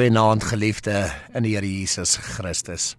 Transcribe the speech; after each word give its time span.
Goeienaand 0.00 0.44
geliefde 0.48 1.10
in 1.36 1.44
die 1.44 1.50
Here 1.52 1.68
Jesus 1.68 2.14
Christus. 2.16 2.94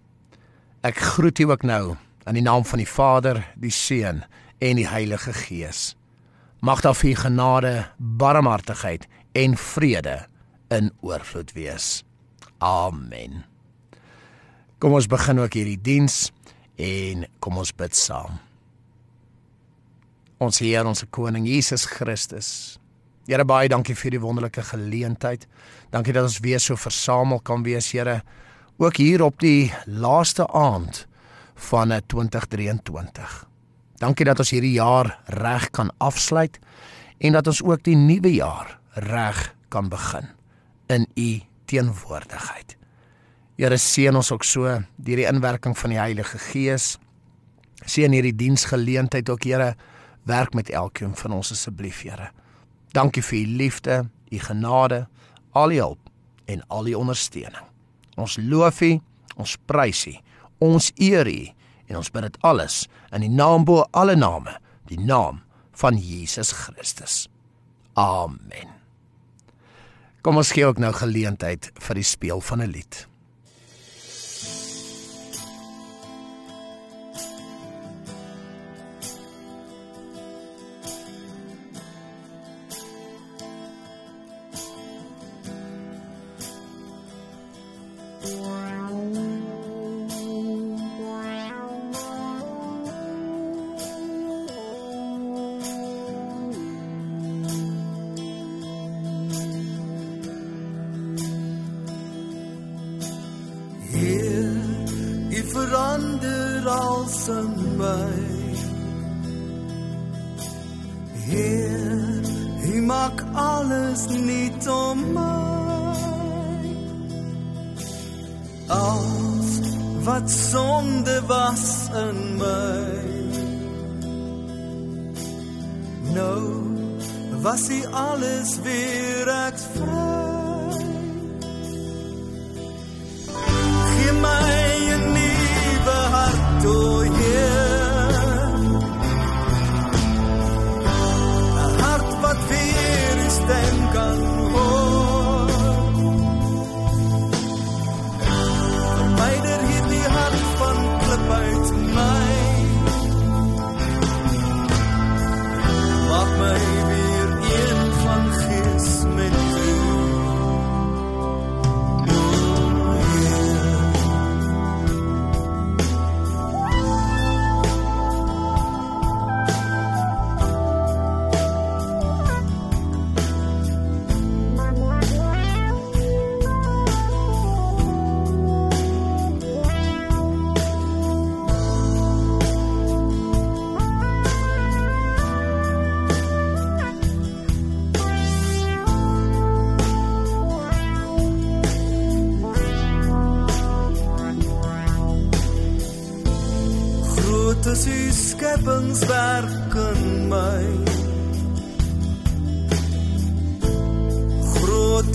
Ek 0.86 1.00
groet 1.02 1.40
u 1.42 1.48
ook 1.50 1.64
nou 1.66 1.96
in 2.30 2.36
die 2.38 2.44
naam 2.46 2.62
van 2.62 2.78
die 2.78 2.86
Vader, 2.86 3.40
die 3.58 3.72
Seun 3.74 4.20
en 4.62 4.78
die 4.78 4.86
Heilige 4.86 5.32
Gees. 5.34 5.96
Mag 6.62 6.84
daar 6.86 6.94
vir 6.94 7.10
u 7.10 7.14
genade, 7.24 7.72
barmhartigheid 7.98 9.08
en 9.34 9.58
vrede 9.58 10.14
in 10.70 10.92
oorvloed 11.02 11.50
wees. 11.58 12.04
Amen. 12.62 13.42
Kom 14.78 14.94
ons 14.94 15.10
begin 15.10 15.42
ook 15.42 15.58
hierdie 15.58 15.80
diens 15.82 16.28
en 16.78 17.26
kom 17.42 17.58
ons 17.58 17.74
bid 17.74 17.98
saam. 17.98 18.38
Ons 20.38 20.62
Heer, 20.62 20.86
ons 20.86 21.02
koning 21.10 21.50
Jesus 21.50 21.82
Christus, 21.98 22.78
Here 23.28 23.44
baie 23.46 23.68
dankie 23.70 23.94
vir 23.94 24.16
die 24.16 24.20
wonderlike 24.22 24.64
geleentheid. 24.66 25.46
Dankie 25.94 26.14
dat 26.16 26.26
ons 26.26 26.40
weer 26.42 26.60
so 26.60 26.74
versamel 26.76 27.38
kan 27.46 27.62
wees, 27.62 27.92
Here. 27.94 28.22
Ook 28.82 28.98
hier 28.98 29.22
op 29.22 29.38
die 29.38 29.70
laaste 29.86 30.48
aand 30.48 31.06
van 31.68 31.94
2023. 31.94 33.36
Dankie 34.02 34.26
dat 34.26 34.42
ons 34.42 34.50
hierdie 34.50 34.74
jaar 34.74 35.12
reg 35.38 35.68
kan 35.70 35.92
afsluit 36.02 36.58
en 37.22 37.38
dat 37.38 37.46
ons 37.46 37.62
ook 37.62 37.84
die 37.86 37.96
nuwe 37.96 38.34
jaar 38.34 38.78
reg 39.06 39.52
kan 39.70 39.88
begin 39.88 40.26
in 40.90 41.06
u 41.14 41.30
teenwoordigheid. 41.70 42.76
Here 43.56 43.78
seën 43.78 44.16
ons 44.16 44.32
ook 44.34 44.42
so 44.42 44.66
deur 44.66 45.22
die 45.22 45.28
inwerking 45.30 45.78
van 45.78 45.94
die 45.94 46.02
Heilige 46.02 46.40
Gees. 46.50 46.96
Seën 47.86 48.10
hierdie 48.10 48.34
diensgeleentheid 48.34 49.30
ook, 49.30 49.46
Here. 49.46 49.76
Werk 50.26 50.54
met 50.54 50.70
elkeen 50.70 51.14
van 51.14 51.38
ons 51.38 51.54
asseblief, 51.54 52.02
Here. 52.02 52.32
Dankie 52.92 53.22
vir 53.22 53.38
u 53.38 53.46
liefde, 53.56 54.08
u 54.30 54.38
genade, 54.38 55.06
al 55.52 55.72
die 55.72 55.80
hulp 55.80 56.10
en 56.44 56.62
al 56.68 56.84
die 56.84 56.98
ondersteuning. 56.98 57.64
Ons 58.20 58.36
loof 58.40 58.80
u, 58.84 58.92
ons 59.36 59.56
prys 59.66 60.06
u, 60.06 60.14
ons 60.60 60.90
eer 61.00 61.28
u 61.28 61.40
en 61.88 61.96
ons 62.00 62.12
bid 62.12 62.28
dit 62.28 62.36
alles 62.44 62.86
in 63.12 63.24
die 63.24 63.32
naam 63.32 63.64
bo 63.68 63.86
alle 63.90 64.16
name, 64.16 64.58
die 64.88 65.00
naam 65.00 65.40
van 65.80 65.96
Jesus 65.96 66.52
Christus. 66.52 67.26
Amen. 67.96 68.68
Kom 70.22 70.36
ons 70.38 70.52
gee 70.54 70.66
ook 70.68 70.78
nou 70.78 70.92
geleentheid 70.94 71.72
vir 71.82 71.98
die 71.98 72.06
speel 72.06 72.40
van 72.40 72.62
'n 72.62 72.70
lied. 72.70 73.06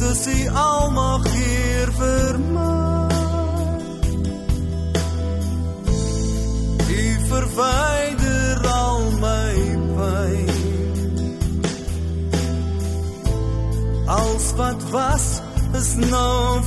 Is 0.08 0.28
u 0.28 0.50
almag 0.56 1.26
hier 1.28 1.90
vir 1.92 2.38
my. 2.40 3.08
U 6.88 7.08
verwyder 7.28 8.68
al 8.72 9.02
my 9.20 9.56
pyn. 9.98 10.48
Als 14.08 14.54
wat 14.56 14.90
was 14.92 15.28
is 15.74 15.96
nou 15.96 16.64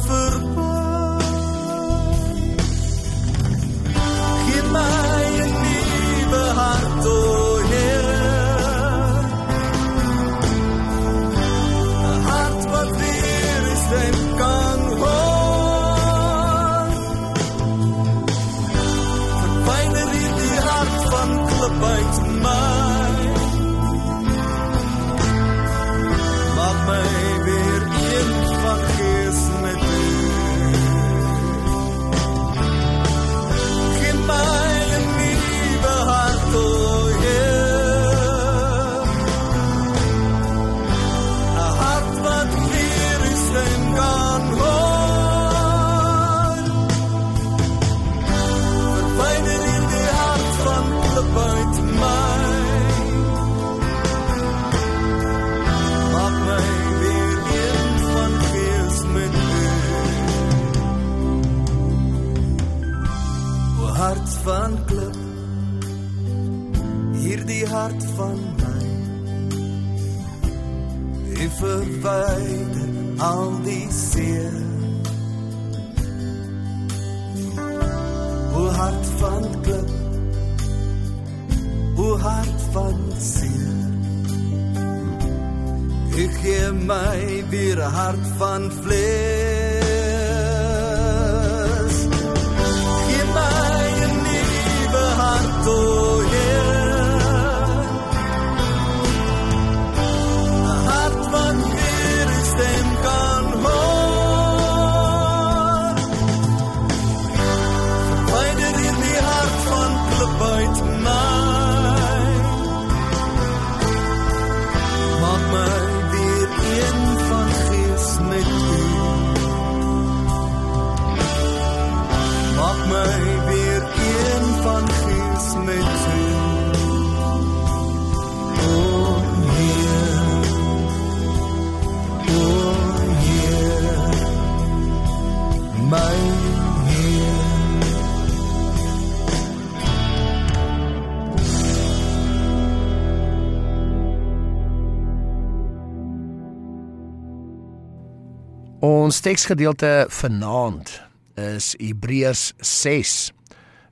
Ons 149.21 149.29
teksgedeelte 149.29 150.07
vanaand 150.17 150.89
is 151.37 151.75
Hebreërs 151.77 152.55
6 152.65 153.11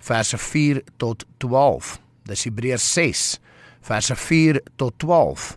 verse 0.00 0.38
4 0.40 0.80
tot 0.96 1.26
12. 1.44 1.90
Dis 2.30 2.44
Hebreërs 2.48 2.86
6 2.94 3.24
verse 3.90 4.16
4 4.16 4.62
tot 4.80 4.96
12. 5.04 5.50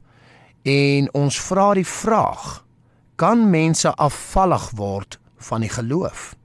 En 0.68 1.08
ons 1.22 1.40
vra 1.48 1.70
die 1.80 1.86
vraag: 1.88 2.66
Kan 3.16 3.48
mense 3.48 3.96
afvallig 3.96 4.68
word 4.76 5.20
van 5.48 5.64
die 5.64 5.72
geloof? 5.72 6.36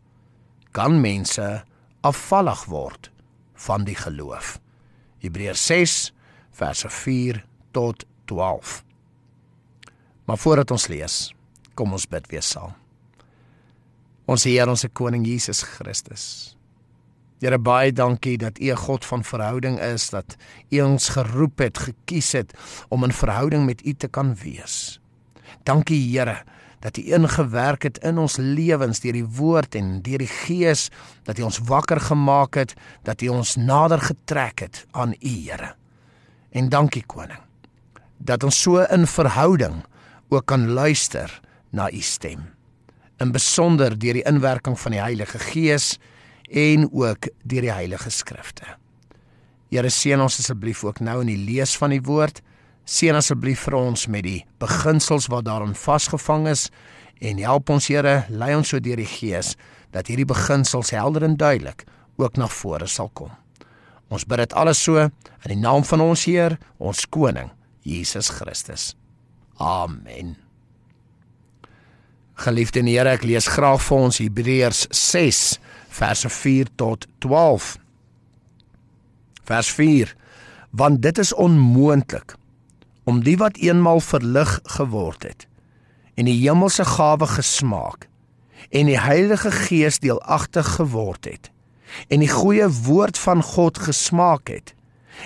Kan 0.70 1.02
mense 1.02 1.50
afvallig 2.06 2.64
word 2.70 3.11
van 3.67 3.90
die 3.90 3.99
geloof? 4.06 4.61
Hebreërs 5.26 5.67
6 5.75 5.99
verse 6.62 6.94
4 7.02 7.43
tot 7.75 8.06
12. 8.31 8.84
Maar 10.31 10.38
voordat 10.38 10.70
ons 10.70 10.87
lees, 10.87 11.22
kom 11.75 11.90
ons 11.90 12.06
bid 12.06 12.31
weer 12.31 12.52
saam. 12.55 12.86
Ons 14.26 14.43
Here, 14.44 14.67
ons 14.67 14.82
koning 14.90 15.23
Jesus 15.23 15.62
Christus. 15.62 16.56
Here 17.38 17.58
baie 17.62 17.93
dankie 17.93 18.34
dat 18.40 18.58
U 18.58 18.73
'n 18.73 18.76
God 18.76 19.05
van 19.05 19.23
verhouding 19.23 19.78
is, 19.78 20.11
dat 20.11 20.37
U 20.70 20.81
ons 20.82 21.08
geroep 21.08 21.58
het, 21.58 21.78
gekies 21.78 22.32
het 22.32 22.52
om 22.88 23.05
in 23.05 23.12
verhouding 23.12 23.67
met 23.67 23.87
U 23.87 23.93
te 23.93 24.08
kan 24.08 24.34
wees. 24.34 25.00
Dankie 25.64 26.11
Here 26.11 26.43
dat 26.81 26.96
U 26.96 27.02
ingewerk 27.02 27.82
het 27.82 27.99
in 27.99 28.19
ons 28.19 28.37
lewens 28.37 29.00
deur 29.00 29.12
die 29.12 29.25
woord 29.25 29.75
en 29.75 30.02
deur 30.02 30.19
die 30.19 30.34
gees 30.46 30.90
dat 31.25 31.38
U 31.38 31.43
ons 31.43 31.58
wakker 31.58 32.00
gemaak 32.00 32.55
het, 32.55 32.75
dat 33.02 33.22
U 33.22 33.29
ons 33.29 33.56
nader 33.56 34.00
getrek 34.00 34.61
het 34.61 34.87
aan 34.90 35.14
U 35.20 35.29
Here. 35.29 35.75
En 36.50 36.69
dankie 36.69 37.05
koning 37.06 37.40
dat 38.19 38.43
ons 38.43 38.61
so 38.62 38.81
in 38.81 39.06
verhouding 39.06 39.84
ook 40.29 40.46
kan 40.46 40.69
luister 40.69 41.40
na 41.70 41.90
U 41.90 42.00
stem. 42.00 42.56
In 43.23 43.33
besonder 43.33 43.95
deur 43.99 44.19
die 44.19 44.27
inwerking 44.29 44.77
van 44.81 44.93
die 44.93 45.01
Heilige 45.01 45.39
Gees 45.41 45.97
en 46.51 46.89
ook 46.93 47.31
deur 47.43 47.65
die 47.65 47.73
Heilige 47.73 48.11
Skrifte. 48.11 48.77
Here 49.73 49.91
seën 49.91 50.21
ons 50.23 50.39
asseblief 50.39 50.85
ook 50.85 51.01
nou 51.01 51.21
in 51.25 51.33
die 51.33 51.41
lees 51.49 51.75
van 51.81 51.95
die 51.95 52.03
woord. 52.05 52.43
Seën 52.87 53.17
asseblief 53.19 53.65
vir 53.67 53.79
ons 53.81 54.07
met 54.07 54.27
die 54.27 54.45
beginsels 54.63 55.27
wat 55.33 55.49
daarin 55.49 55.75
vasgevang 55.75 56.47
is 56.53 56.69
en 57.25 57.41
help 57.43 57.73
ons 57.73 57.89
Here, 57.89 58.27
lei 58.29 58.53
ons 58.55 58.69
so 58.71 58.81
deur 58.81 59.01
die 59.01 59.09
Gees 59.09 59.57
dat 59.97 60.11
hierdie 60.11 60.29
beginsels 60.29 60.93
helder 60.95 61.25
en 61.27 61.39
duidelik 61.41 61.87
ook 62.21 62.37
na 62.37 62.49
vore 62.49 62.87
sal 62.87 63.11
kom. 63.13 63.33
Ons 64.13 64.27
bid 64.29 64.45
dit 64.45 64.55
alles 64.55 64.83
so 64.83 65.03
in 65.03 65.51
die 65.51 65.61
naam 65.61 65.85
van 65.85 66.05
ons 66.05 66.27
Heer, 66.29 66.58
ons 66.79 67.06
koning, 67.11 67.51
Jesus 67.82 68.31
Christus. 68.39 68.94
Amen. 69.58 70.45
Geliefde 72.36 72.82
Here, 72.84 73.14
ek 73.16 73.22
lees 73.24 73.46
graag 73.48 73.81
vir 73.81 74.02
ons 74.05 74.19
Hebreërs 74.20 74.82
6 74.93 75.38
verse 75.96 76.28
4 76.28 76.69
tot 76.76 77.06
12. 77.24 77.78
Vers 79.48 79.70
4: 79.72 80.12
Want 80.76 81.00
dit 81.00 81.19
is 81.19 81.32
onmoontlik 81.32 82.34
om 83.08 83.22
die 83.24 83.38
wat 83.40 83.56
eenmal 83.56 84.05
verlig 84.05 84.52
geword 84.76 85.24
het 85.24 85.48
en 86.20 86.28
die 86.28 86.36
hemelse 86.43 86.84
gawe 86.84 87.31
gesmaak 87.38 88.05
en 88.69 88.93
die 88.93 89.00
Heilige 89.00 89.55
Gees 89.56 90.02
deelagtig 90.05 90.74
geword 90.76 91.24
het 91.32 91.48
en 92.12 92.20
die 92.20 92.32
goeie 92.32 92.69
woord 92.69 93.16
van 93.16 93.40
God 93.40 93.81
gesmaak 93.88 94.52
het 94.52 94.74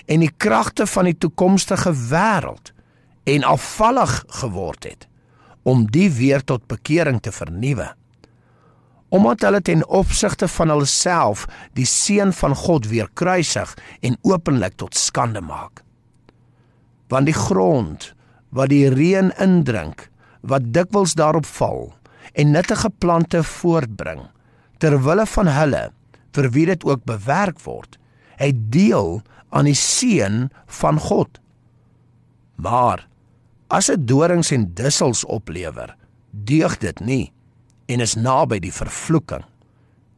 en 0.06 0.22
die 0.22 0.30
kragte 0.30 0.86
van 0.86 1.10
die 1.10 1.18
toekomstige 1.18 1.90
wêreld 2.14 2.70
en 3.26 3.50
afvallig 3.58 4.20
geword 4.44 4.86
het 4.86 5.09
om 5.62 5.86
die 5.92 6.08
weer 6.12 6.44
tot 6.44 6.66
bekering 6.70 7.20
te 7.20 7.32
vernuwe. 7.32 7.90
Omdat 9.10 9.42
hulle 9.42 9.60
ten 9.66 9.82
opsigte 9.88 10.48
van 10.48 10.70
hulself 10.70 11.46
die 11.78 11.86
seun 11.88 12.32
van 12.32 12.54
God 12.54 12.86
weer 12.88 13.10
kruisig 13.14 13.74
en 14.00 14.18
openlik 14.22 14.76
tot 14.78 14.94
skande 14.94 15.42
maak. 15.42 15.82
Want 17.10 17.26
die 17.26 17.36
grond 17.36 18.12
wat 18.54 18.70
die 18.70 18.88
reën 18.88 19.32
indrink 19.42 20.08
wat 20.40 20.70
dikwels 20.74 21.16
daarop 21.18 21.46
val 21.46 21.90
en 22.32 22.54
nuttige 22.54 22.90
plante 23.02 23.42
voortbring 23.44 24.22
ter 24.78 24.96
wille 25.02 25.26
van 25.26 25.50
hulle 25.50 25.82
vir 26.34 26.50
wie 26.54 26.66
dit 26.70 26.86
ook 26.86 27.02
bewerk 27.04 27.58
word 27.66 27.98
hy 28.40 28.52
deel 28.72 29.20
aan 29.50 29.68
die 29.68 29.76
seën 29.76 30.48
van 30.80 30.98
God. 31.02 31.40
Maar 32.56 33.04
as 33.70 33.86
dit 33.92 34.06
dorings 34.08 34.50
en 34.54 34.66
dussels 34.74 35.22
oplewer 35.30 35.94
deug 36.30 36.76
dit 36.82 37.00
nie 37.06 37.26
en 37.90 38.02
is 38.02 38.16
naby 38.18 38.60
die 38.62 38.74
vervloeking. 38.74 39.42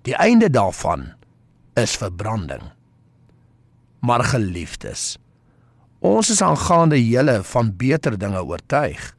Die 0.05 0.17
einde 0.21 0.51
daarvan 0.53 1.13
is 1.79 1.97
verbranding. 1.97 2.65
Maar 4.01 4.25
geliefdes 4.33 5.17
ons 6.03 6.33
is 6.35 6.41
aangaande 6.43 6.99
julle 6.99 7.37
van 7.47 7.69
beter 7.79 8.17
dinge 8.19 8.41
oortuig. 8.43 9.13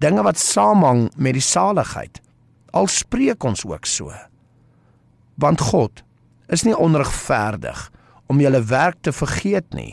Dinge 0.00 0.22
wat 0.24 0.40
saamhang 0.40 1.10
met 1.20 1.36
die 1.36 1.44
saligheid. 1.44 2.22
Al 2.72 2.88
spreek 2.88 3.44
ons 3.44 3.66
ook 3.68 3.84
so. 3.84 4.14
Want 5.36 5.60
God 5.60 6.00
is 6.48 6.64
nie 6.64 6.72
onregverdig 6.76 7.90
om 8.32 8.40
julle 8.40 8.62
werk 8.64 9.02
te 9.04 9.12
vergeet 9.12 9.76
nie 9.76 9.92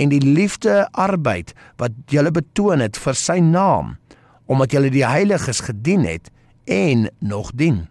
en 0.00 0.12
die 0.12 0.22
liefde 0.24 0.86
arbeid 0.96 1.52
wat 1.80 1.94
julle 2.08 2.32
betoon 2.32 2.80
het 2.80 2.98
vir 3.00 3.18
sy 3.18 3.38
naam 3.44 3.96
omdat 4.50 4.72
julle 4.74 4.90
die 4.90 5.06
heiliges 5.06 5.60
gedien 5.62 6.02
het 6.08 6.30
en 6.66 7.06
nog 7.22 7.52
dien. 7.54 7.84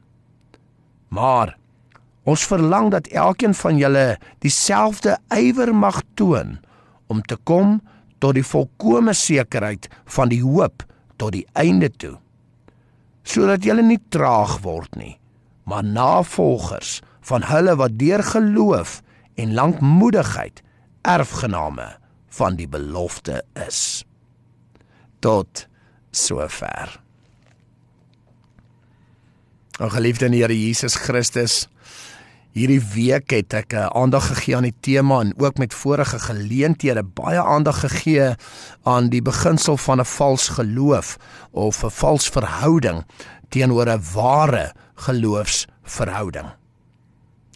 Maar 1.07 1.55
ons 2.27 2.43
verlang 2.45 2.89
dat 2.91 3.07
elkeen 3.07 3.53
van 3.55 3.77
julle 3.79 4.17
dieselfde 4.43 5.17
ywer 5.33 5.71
mag 5.75 6.01
toon 6.19 6.57
om 7.07 7.21
te 7.21 7.37
kom 7.43 7.79
tot 8.19 8.35
die 8.37 8.45
volkomme 8.45 9.15
sekerheid 9.15 9.87
van 10.15 10.31
die 10.33 10.41
hoop 10.43 10.83
tot 11.17 11.33
die 11.35 11.45
einde 11.53 11.89
toe 11.89 12.17
sodat 13.29 13.65
julle 13.65 13.83
nie 13.85 13.99
traag 14.13 14.59
word 14.65 14.95
nie 14.99 15.15
maar 15.69 15.85
navolgers 15.85 16.99
van 17.29 17.45
hulle 17.45 17.75
wat 17.79 17.97
deur 18.01 18.23
geloof 18.25 18.99
en 19.39 19.55
lankmoedigheid 19.57 20.63
erfgename 21.07 21.89
van 22.29 22.55
die 22.55 22.67
belofte 22.67 23.43
is 23.67 24.03
tot 25.19 25.67
sover. 26.11 26.99
O 29.79 29.89
geliefde 29.89 30.27
in 30.27 30.35
die 30.35 30.41
Here 30.43 30.55
Jesus 30.55 30.97
Christus, 30.99 31.67
hierdie 32.51 32.81
week 32.95 33.31
het 33.31 33.53
ek 33.55 33.75
eh, 33.77 33.85
aandag 33.95 34.25
gegee 34.33 34.57
aan 34.57 34.67
die 34.67 34.75
tema 34.83 35.21
en 35.23 35.31
ook 35.39 35.61
met 35.61 35.75
vorige 35.75 36.19
geleenthede 36.19 37.03
baie 37.03 37.39
aandag 37.39 37.79
gegee 37.85 38.33
aan 38.83 39.07
die 39.13 39.21
beginsel 39.23 39.77
van 39.77 40.01
'n 40.01 40.05
vals 40.05 40.49
geloof 40.59 41.17
of 41.51 41.83
'n 41.83 41.95
vals 42.01 42.27
verhouding 42.29 43.05
teenoor 43.49 43.87
'n 43.87 44.03
ware 44.13 44.73
geloofsverhouding. 44.95 46.58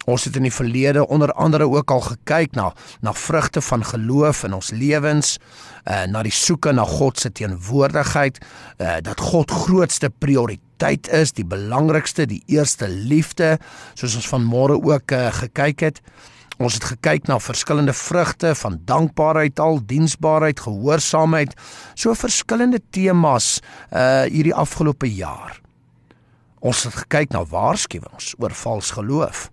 Ons 0.04 0.26
het 0.28 0.36
in 0.36 0.44
die 0.44 0.52
verlede 0.52 1.06
onder 1.08 1.32
andere 1.32 1.68
ook 1.68 1.90
al 1.90 2.02
gekyk 2.04 2.52
na 2.54 2.72
na 3.00 3.12
vrugte 3.12 3.60
van 3.60 3.84
geloof 3.84 4.42
in 4.44 4.52
ons 4.52 4.70
lewens, 4.70 5.38
uh 5.88 6.04
na 6.08 6.22
die 6.22 6.32
soeke 6.32 6.72
na 6.72 6.84
God 6.84 7.20
se 7.20 7.32
teenwoordigheid, 7.32 8.40
uh 8.78 9.00
dat 9.00 9.20
God 9.20 9.50
grootste 9.50 10.10
prioriteit 10.10 11.08
is, 11.08 11.32
die 11.32 11.46
belangrikste, 11.46 12.26
die 12.26 12.42
eerste 12.46 12.88
liefde, 12.88 13.56
soos 13.94 14.16
ons 14.20 14.28
vanmôre 14.28 14.76
ook 14.76 15.12
uh, 15.12 15.30
gekyk 15.32 15.80
het. 15.80 16.00
Ons 16.60 16.76
het 16.76 16.84
gekyk 16.84 17.26
na 17.26 17.40
verskillende 17.40 17.92
vrugte 17.96 18.54
van 18.54 18.78
dankbaarheid, 18.86 19.58
al 19.58 19.80
diensbaarheid, 19.86 20.60
gehoorsaamheid, 20.60 21.56
so 21.94 22.14
verskillende 22.14 22.82
temas 22.90 23.58
uh 23.90 24.28
hierdie 24.28 24.54
afgelope 24.54 25.08
jaar. 25.08 25.60
Ons 26.60 26.84
het 26.84 26.94
gekyk 27.04 27.32
na 27.32 27.44
waarskuwings 27.48 28.34
oor 28.38 28.52
vals 28.52 28.92
geloof 28.96 29.48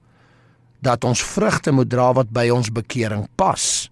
dat 0.81 1.05
ons 1.05 1.21
vrugte 1.23 1.71
moet 1.71 1.89
dra 1.89 2.11
wat 2.17 2.29
by 2.33 2.49
ons 2.53 2.71
bekering 2.73 3.27
pas. 3.39 3.89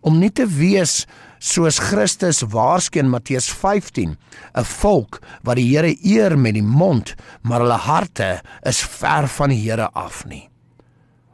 Om 0.00 0.18
nie 0.20 0.30
te 0.32 0.46
wees 0.48 1.04
soos 1.38 1.78
Christus 1.82 2.42
waarsku 2.50 3.00
in 3.02 3.10
Matteus 3.10 3.48
15, 3.52 4.16
'n 4.54 4.64
volk 4.64 5.20
wat 5.42 5.56
die 5.56 5.68
Here 5.68 5.94
eer 6.02 6.38
met 6.38 6.54
die 6.54 6.62
mond, 6.62 7.14
maar 7.42 7.60
hulle 7.60 7.78
harte 7.78 8.40
is 8.62 8.80
ver 8.82 9.28
van 9.28 9.50
die 9.50 9.62
Here 9.62 9.90
af 9.92 10.24
nie. 10.26 10.48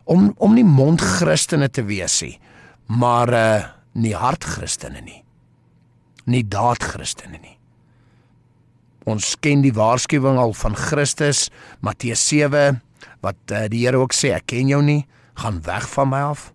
Om 0.04 0.34
om 0.36 0.54
nie 0.54 0.64
mond 0.64 1.00
Christene 1.00 1.70
te 1.70 1.84
wees 1.84 2.22
nie, 2.22 2.38
maar 2.86 3.28
uh 3.32 3.64
nie 3.94 4.14
hart 4.14 4.44
Christene 4.44 5.00
nie. 5.00 5.22
Nie 6.26 6.42
daad 6.42 6.82
Christene 6.82 7.38
nie. 7.38 7.58
Ons 9.06 9.36
ken 9.40 9.62
die 9.62 9.72
waarskuwing 9.72 10.38
al 10.40 10.52
van 10.52 10.74
Christus, 10.74 11.50
Matteus 11.80 12.24
wat 13.20 13.36
uh, 13.52 13.64
die 13.68 13.84
Here 13.86 14.00
ook 14.02 14.14
sê 14.14 14.34
ek 14.36 14.46
ken 14.52 14.68
jou 14.68 14.82
nie. 14.82 15.06
Gaan 15.40 15.62
weg 15.66 15.88
van 15.90 16.10
my 16.12 16.20
af. 16.32 16.52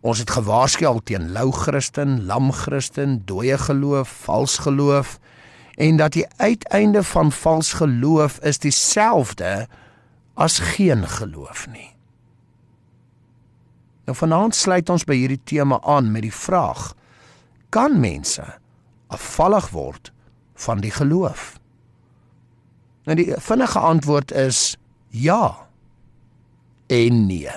Ons 0.00 0.22
het 0.22 0.30
gewaarsku 0.30 0.86
al 0.86 1.02
teen 1.02 1.32
lou 1.34 1.50
Christen 1.52 2.24
lam 2.26 2.52
Christen 2.54 3.18
dooie 3.26 3.58
geloof 3.58 4.08
vals 4.24 4.58
geloof 4.62 5.18
en 5.78 5.98
dat 5.98 6.12
die 6.12 6.26
uiteinde 6.36 7.02
van 7.02 7.32
vals 7.32 7.72
geloof 7.78 8.38
is 8.46 8.58
dieselfde 8.58 9.66
as 10.34 10.58
geen 10.58 11.06
geloof 11.06 11.66
nie. 11.70 11.90
Nou 14.06 14.16
vanaand 14.16 14.54
sluit 14.54 14.90
ons 14.90 15.04
by 15.04 15.18
hierdie 15.18 15.42
tema 15.44 15.80
aan 15.82 16.12
met 16.14 16.24
die 16.24 16.34
vraag 16.34 16.94
kan 17.68 17.98
mense 18.00 18.44
afvallig 19.12 19.70
word 19.74 20.12
van 20.54 20.80
die 20.80 20.92
geloof? 20.94 21.58
Nou 23.04 23.16
die 23.18 23.34
vinnige 23.36 23.78
antwoord 23.78 24.32
is 24.32 24.76
ja 25.10 25.67
en 26.88 27.26
nee. 27.26 27.54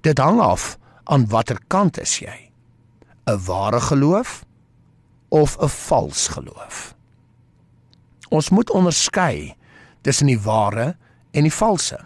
Dit 0.00 0.18
hang 0.18 0.40
af 0.40 0.76
aan 1.04 1.28
watter 1.28 1.58
kant 1.66 2.00
is 2.00 2.18
jy? 2.18 2.50
'n 3.24 3.38
Ware 3.46 3.80
geloof 3.80 4.44
of 5.28 5.56
'n 5.58 5.68
vals 5.68 6.28
geloof? 6.28 6.94
Ons 8.28 8.50
moet 8.50 8.70
onderskei 8.70 9.54
tussen 10.00 10.26
die 10.26 10.40
ware 10.40 10.96
en 11.30 11.42
die 11.42 11.52
valse. 11.52 11.98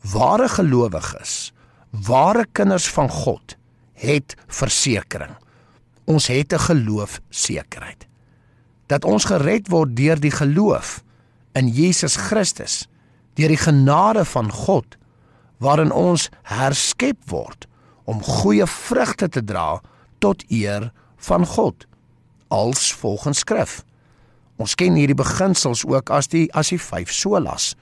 Ware 0.00 0.48
gelowiges, 0.48 1.52
ware 1.90 2.46
kinders 2.52 2.88
van 2.88 3.08
God, 3.08 3.56
het 3.92 4.36
versekering. 4.46 5.36
Ons 6.04 6.26
het 6.26 6.52
'n 6.52 6.58
geloofsekerheid 6.58 8.08
dat 8.90 9.04
ons 9.04 9.24
gered 9.24 9.68
word 9.70 9.94
deur 9.96 10.18
die 10.20 10.34
geloof 10.34 11.04
in 11.52 11.68
Jesus 11.68 12.16
Christus 12.16 12.88
deur 13.40 13.52
die 13.52 13.60
genade 13.60 14.24
van 14.28 14.50
God 14.52 14.96
waarin 15.60 15.92
ons 15.92 16.28
herskep 16.48 17.20
word 17.32 17.66
om 18.08 18.22
goeie 18.24 18.66
vrugte 18.66 19.28
te 19.28 19.42
dra 19.44 19.80
tot 20.20 20.44
eer 20.48 20.90
van 21.28 21.46
God 21.46 21.86
als 22.48 22.90
volgens 22.92 23.44
skrif. 23.44 23.80
Ons 24.60 24.74
ken 24.74 24.96
hierdie 24.98 25.16
beginsels 25.16 25.84
ook 25.88 26.10
as 26.12 26.28
die 26.32 26.48
as 26.56 26.72
die 26.72 26.80
vyf 26.80 27.12
solas 27.14 27.74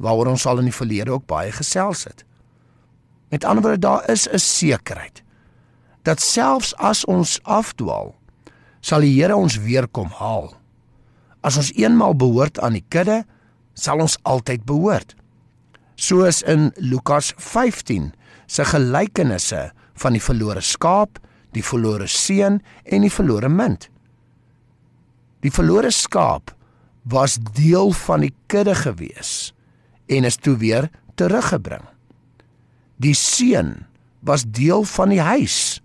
waaroor 0.00 0.32
ons 0.32 0.46
al 0.48 0.62
in 0.62 0.70
die 0.70 0.76
verlede 0.76 1.12
ook 1.14 1.26
baie 1.28 1.52
gesels 1.52 2.06
het. 2.08 2.24
Met 3.30 3.44
ander 3.44 3.62
woorde 3.62 3.82
daar 3.82 4.10
is 4.10 4.28
'n 4.28 4.38
sekerheid 4.38 5.22
dat 6.02 6.20
selfs 6.20 6.74
as 6.76 7.04
ons 7.04 7.38
afdwaal 7.42 8.14
sal 8.80 9.00
die 9.00 9.12
Here 9.20 9.36
ons 9.36 9.56
weer 9.56 9.88
kom 9.88 10.08
haal. 10.08 10.54
As 11.40 11.56
ons 11.56 11.72
eenmal 11.72 12.14
behoort 12.14 12.60
aan 12.60 12.72
die 12.72 12.84
kudde, 12.88 13.24
sal 13.80 14.02
ons 14.04 14.18
altyd 14.28 14.66
behoort. 14.68 15.14
Soos 16.00 16.42
in 16.48 16.70
Lukas 16.80 17.32
15 17.36 18.10
se 18.50 18.66
gelykenisse 18.66 19.68
van 20.00 20.16
die 20.16 20.22
verlore 20.24 20.62
skaap, 20.64 21.20
die 21.54 21.64
verlore 21.64 22.08
seun 22.08 22.60
en 22.84 23.04
die 23.04 23.12
verlore 23.12 23.50
munt. 23.52 23.88
Die 25.44 25.52
verlore 25.52 25.90
skaap 25.94 26.52
was 27.10 27.38
deel 27.56 27.94
van 28.04 28.26
die 28.26 28.34
kudde 28.52 28.76
gewees 28.76 29.52
en 30.10 30.26
is 30.28 30.36
toe 30.36 30.56
weer 30.60 30.90
teruggebring. 31.16 31.84
Die 33.00 33.14
seun 33.16 33.86
was 34.26 34.44
deel 34.44 34.84
van 34.84 35.14
die 35.14 35.22
huis. 35.24 35.80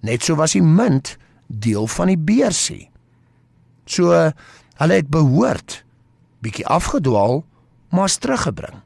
Net 0.00 0.24
so 0.24 0.38
was 0.40 0.56
die 0.56 0.64
munt 0.64 1.16
deel 1.46 1.86
van 1.90 2.12
die 2.12 2.18
beursie. 2.18 2.86
So 3.84 4.14
hulle 4.80 4.98
het 4.98 5.10
behoort 5.12 5.82
bietjie 6.42 6.66
afgedwaal, 6.66 7.44
maar 7.92 8.10
is 8.10 8.18
teruggebring. 8.18 8.80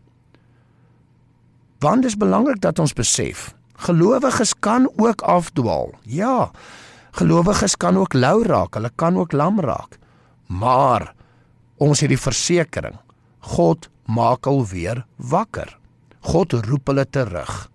Want 1.79 2.03
dit 2.03 2.11
is 2.11 2.19
belangrik 2.21 2.61
dat 2.61 2.79
ons 2.79 2.97
besef, 2.97 3.53
gelowiges 3.87 4.55
kan 4.65 4.89
ook 4.97 5.23
afdwaal. 5.23 5.93
Ja, 6.03 6.51
gelowiges 7.17 7.77
kan 7.77 7.97
ook 7.97 8.17
lou 8.17 8.43
raak, 8.45 8.75
hulle 8.75 8.91
kan 8.95 9.17
ook 9.17 9.33
lam 9.33 9.61
raak. 9.61 9.99
Maar 10.47 11.13
ons 11.77 12.01
het 12.01 12.13
die 12.13 12.21
versekering, 12.21 12.97
God 13.41 13.89
maak 14.07 14.47
alweer 14.47 15.05
wakker. 15.17 15.77
God 16.27 16.53
roep 16.67 16.91
hulle 16.91 17.05
terug. 17.11 17.69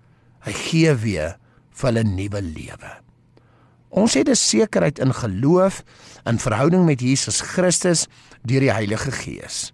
Hy 0.43 0.53
gee 0.65 0.95
weer 1.03 1.37
vir 1.71 1.89
hulle 1.91 2.03
nuwe 2.07 2.41
lewe. 2.41 2.91
Ons 3.91 4.13
het 4.15 4.29
'n 4.29 4.35
sekerheid 4.35 4.99
in 4.99 5.13
geloof 5.13 5.83
in 6.23 6.39
verhouding 6.39 6.85
met 6.85 7.01
Jesus 7.01 7.41
Christus 7.41 8.07
deur 8.41 8.59
die 8.59 8.71
Heilige 8.71 9.11
Gees. 9.11 9.73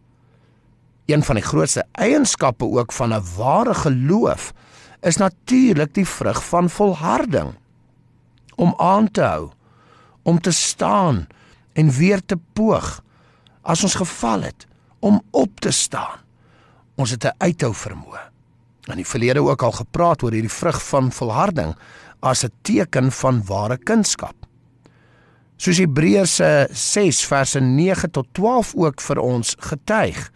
Een 1.05 1.23
van 1.23 1.35
die 1.35 1.43
grootste 1.43 1.85
eienskappe 1.91 2.65
ook 2.65 2.91
van 2.91 3.13
'n 3.13 3.23
ware 3.37 3.73
geloof 3.73 4.53
is 5.01 5.17
natuurlik 5.17 5.93
die 5.93 6.07
vrug 6.07 6.45
van 6.45 6.69
volharding. 6.69 7.55
Om 8.55 8.73
aan 8.77 9.11
te 9.11 9.21
hou, 9.21 9.49
om 10.23 10.41
te 10.41 10.51
staan 10.51 11.27
en 11.73 11.89
weer 11.91 12.21
te 12.25 12.37
poog 12.53 13.03
as 13.61 13.83
ons 13.83 13.95
geval 13.95 14.41
het 14.41 14.67
om 14.99 15.21
op 15.31 15.59
te 15.59 15.71
staan. 15.71 16.19
Ons 16.95 17.09
het 17.09 17.23
'n 17.23 17.35
uithou 17.37 17.73
vermoë. 17.73 18.19
In 18.87 18.95
die 18.95 19.07
verlede 19.07 19.41
ook 19.41 19.61
al 19.61 19.71
gepraat 19.71 20.23
oor 20.23 20.31
hierdie 20.31 20.51
vrug 20.51 20.87
van 20.87 21.11
volharding 21.11 21.75
as 22.19 22.43
'n 22.43 22.51
teken 22.61 23.11
van 23.11 23.45
ware 23.45 23.77
kunskap. 23.77 24.35
Soos 25.57 25.77
Hebreërs 25.77 26.35
6 26.71 27.25
verse 27.25 27.59
9 27.59 28.11
tot 28.11 28.27
12 28.31 28.75
ook 28.75 29.01
vir 29.01 29.19
ons 29.19 29.55
getuig 29.59 30.31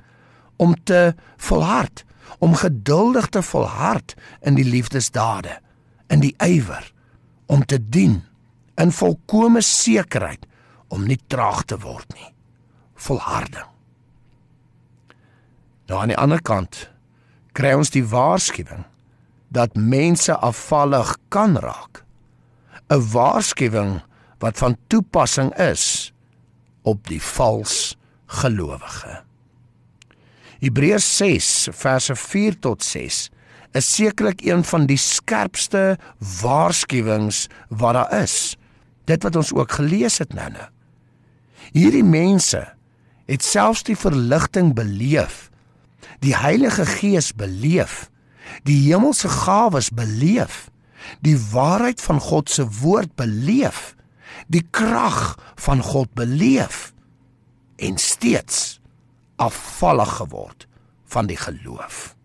om 0.58 0.76
te 0.84 1.16
volhard, 1.38 2.04
om 2.40 2.56
geduldig 2.56 3.28
te 3.28 3.42
volhard 3.42 4.14
in 4.42 4.56
die 4.56 4.66
liefdesdade, 4.66 5.60
in 6.08 6.20
die 6.20 6.36
ywer, 6.38 6.94
om 7.46 7.66
te 7.66 7.90
dien 7.90 8.24
in 8.76 8.92
volkomme 8.92 9.62
sekerheid 9.62 10.46
om 10.88 11.06
nie 11.08 11.20
traag 11.28 11.64
te 11.64 11.78
word 11.80 12.14
nie. 12.14 12.34
Volharding. 12.96 13.68
Nou 15.88 16.00
aan 16.02 16.14
die 16.14 16.18
ander 16.18 16.42
kant 16.42 16.86
kry 17.58 17.74
ons 17.76 17.92
die 17.92 18.06
waarskuwing 18.08 18.86
dat 19.52 19.76
mense 19.76 20.36
afvallig 20.38 21.18
kan 21.28 21.58
raak. 21.58 22.04
'n 22.88 23.12
Waarskuwing 23.12 24.02
wat 24.40 24.58
van 24.58 24.78
toepassing 24.88 25.56
is 25.56 26.14
op 26.82 27.08
die 27.08 27.22
vals 27.22 27.98
gelowige. 28.26 29.22
Hebreërs 30.60 31.18
6 31.18 31.68
verse 31.72 32.16
4 32.16 32.60
tot 32.60 32.84
6 32.84 33.30
is 33.72 33.96
sekerlik 33.96 34.42
een 34.46 34.64
van 34.64 34.86
die 34.86 34.98
skerpste 34.98 35.98
waarskuwings 36.42 37.48
wat 37.70 37.94
daar 37.94 38.22
is. 38.22 38.58
Dit 39.06 39.24
wat 39.24 39.36
ons 39.36 39.54
ook 39.54 39.72
gelees 39.72 40.18
het 40.18 40.34
nou-nou. 40.34 40.68
Hierdie 41.72 42.04
mense 42.04 42.74
het 43.26 43.44
selfs 43.44 43.84
die 43.88 43.96
verligting 43.96 44.74
beleef. 44.76 45.50
Die 46.20 46.36
Heilige 46.36 46.86
Gees 46.86 47.32
beleef. 47.34 48.11
Die 48.64 48.80
hemelse 48.90 49.30
gawes 49.30 49.90
beleef. 49.90 50.70
Die 51.20 51.38
waarheid 51.52 52.02
van 52.02 52.20
God 52.20 52.50
se 52.50 52.68
woord 52.82 53.16
beleef. 53.16 53.96
Die 54.48 54.68
krag 54.70 55.38
van 55.56 55.82
God 55.82 56.14
beleef 56.14 56.94
en 57.82 57.98
steeds 57.98 58.80
afvallig 59.36 60.16
geword 60.16 60.68
van 61.06 61.26
die 61.26 61.38
geloof. 61.38 62.16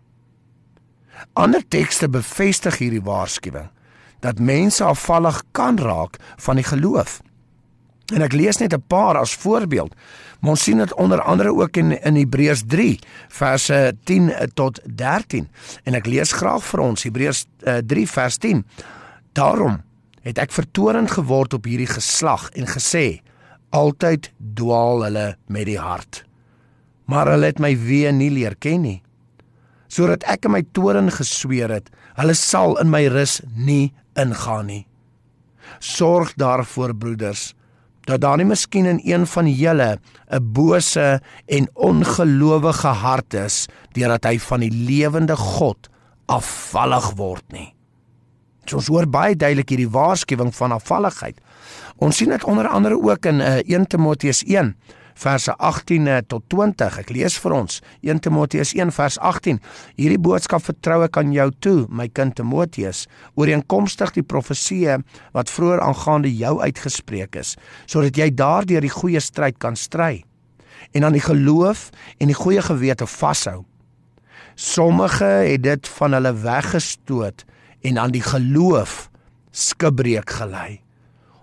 Ander 1.33 1.67
tekste 1.67 2.09
bevestig 2.09 2.77
hierdie 2.77 3.01
waarskuwing 3.01 3.71
dat 4.19 4.39
mense 4.39 4.83
afvallig 4.83 5.43
kan 5.51 5.77
raak 5.77 6.17
van 6.41 6.57
die 6.57 6.65
geloof. 6.65 7.21
En 8.15 8.23
ek 8.23 8.33
lees 8.33 8.57
net 8.57 8.73
'n 8.73 8.83
paar 8.87 9.17
as 9.17 9.35
voorbeeld. 9.35 9.95
Ons 10.41 10.63
sien 10.63 10.77
dit 10.77 10.93
onder 10.93 11.21
andere 11.21 11.53
ook 11.53 11.77
in 11.77 11.91
in 12.01 12.15
Hebreërs 12.15 12.63
3 12.67 12.99
verse 13.27 13.93
10 14.03 14.31
tot 14.53 14.79
13 14.85 15.49
en 15.83 15.93
ek 15.93 16.05
lees 16.05 16.31
graag 16.31 16.63
vir 16.63 16.79
ons 16.79 17.03
Hebreërs 17.03 17.45
uh, 17.63 17.77
3 17.85 18.07
vers 18.07 18.37
10. 18.37 18.65
Daarom 19.33 19.81
het 20.21 20.37
ek 20.37 20.51
vertorend 20.51 21.11
geword 21.11 21.53
op 21.53 21.65
hierdie 21.65 21.87
geslag 21.89 22.49
en 22.49 22.67
gesê 22.67 23.21
altyd 23.69 24.31
dwaal 24.53 25.03
hulle 25.03 25.37
met 25.47 25.65
die 25.65 25.79
hart. 25.79 26.23
Maar 27.05 27.27
hulle 27.27 27.45
het 27.45 27.59
my 27.59 27.77
weer 27.77 28.13
nie 28.13 28.31
leer 28.31 28.55
ken 28.55 28.81
nie 28.81 29.01
sodat 29.87 30.25
ek 30.27 30.47
in 30.47 30.51
my 30.51 30.63
toren 30.75 31.09
gesweer 31.13 31.71
het, 31.71 31.89
hulle 32.19 32.35
sal 32.35 32.75
in 32.81 32.91
my 32.91 33.05
rus 33.11 33.39
nie 33.55 33.93
ingaan 34.19 34.67
nie. 34.67 34.83
Sorg 35.79 36.33
daarvoor 36.39 36.93
broeders 36.97 37.53
dat 38.07 38.21
daar 38.23 38.39
nie 38.39 38.47
miskien 38.47 38.87
in 38.87 39.01
een 39.03 39.27
van 39.27 39.49
julle 39.51 39.99
'n 40.31 40.51
bose 40.53 41.21
en 41.45 41.69
ongelowige 41.73 42.87
hart 42.87 43.33
is 43.33 43.67
deurdat 43.91 44.23
hy 44.23 44.39
van 44.39 44.59
die 44.59 44.71
lewende 44.71 45.35
God 45.35 45.89
afvallig 46.25 47.11
word 47.15 47.43
nie. 47.51 47.73
So 48.65 48.75
ons 48.75 48.87
hoor 48.87 49.07
baie 49.07 49.35
duidelik 49.35 49.69
hierdie 49.69 49.89
waarskuwing 49.89 50.55
van 50.55 50.71
afvalligheid. 50.71 51.39
Ons 51.97 52.17
sien 52.17 52.29
dit 52.29 52.43
onder 52.43 52.67
andere 52.67 52.99
ook 52.99 53.25
in 53.25 53.39
uh, 53.39 53.59
1 53.63 53.87
Timoteus 53.87 54.43
1 54.43 54.75
verse 55.17 55.53
18 55.57 56.07
eh, 56.07 56.21
tot 56.29 56.45
20. 56.53 56.99
Ek 57.01 57.11
lees 57.13 57.37
vir 57.41 57.55
ons 57.57 57.81
1 58.05 58.21
Timoteus 58.25 58.73
1 58.77 58.93
vers 58.95 59.17
18. 59.19 59.59
Hierdie 59.97 60.21
boodskap 60.21 60.63
vertrou 60.65 61.01
ek 61.05 61.17
aan 61.19 61.33
jou 61.35 61.49
toe, 61.63 61.77
my 61.89 62.07
kind 62.07 62.37
Timoteus, 62.37 63.05
ooreenkomstig 63.35 64.13
die 64.17 64.25
profeseë 64.25 64.99
wat 65.37 65.51
vroeër 65.53 65.83
aangaande 65.85 66.31
jou 66.33 66.57
uitgespreek 66.61 67.39
is, 67.41 67.55
sodat 67.85 68.17
jy 68.17 68.29
daardeur 68.35 68.85
die 68.85 68.93
goeie 68.93 69.21
stryd 69.23 69.59
kan 69.61 69.77
stry 69.77 70.23
en 70.95 71.03
aan 71.03 71.15
die 71.17 71.23
geloof 71.23 71.89
en 72.21 72.29
die 72.31 72.37
goeie 72.37 72.61
gewete 72.63 73.07
vashou. 73.09 73.65
Sommige 74.55 75.25
het 75.25 75.63
dit 75.63 75.87
van 75.97 76.15
hulle 76.17 76.33
weggestoot 76.41 77.43
en 77.85 77.97
aan 77.97 78.13
die 78.15 78.23
geloof 78.23 79.07
skibreek 79.51 80.29
gelei. 80.39 80.81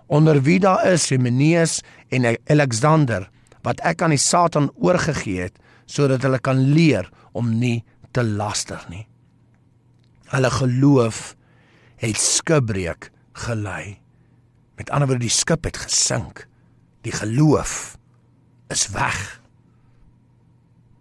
Onder 0.07 0.41
wie 0.41 0.59
daar 0.59 0.85
is 0.91 1.09
Hymeneus 1.09 1.81
en 2.09 2.35
Alexander 2.47 3.29
wat 3.65 3.81
ek 3.81 4.03
aan 4.05 4.13
die 4.13 4.21
Satan 4.21 4.69
oorgegee 4.77 5.47
het 5.47 5.59
sodat 5.89 6.23
hulle 6.25 6.39
kan 6.41 6.61
leer 6.73 7.09
om 7.33 7.51
nie 7.59 7.83
te 8.15 8.23
laster 8.23 8.81
nie. 8.89 9.05
Hulle 10.31 10.49
geloof 10.49 11.35
het 12.01 12.17
skibreek 12.17 13.11
gelei. 13.45 13.99
Met 14.75 14.89
ander 14.89 15.07
woorde 15.07 15.27
die 15.27 15.33
skip 15.33 15.67
het 15.67 15.77
gesink. 15.77 16.45
Die 17.05 17.13
geloof 17.13 17.97
is 18.73 18.87
weg. 18.93 19.19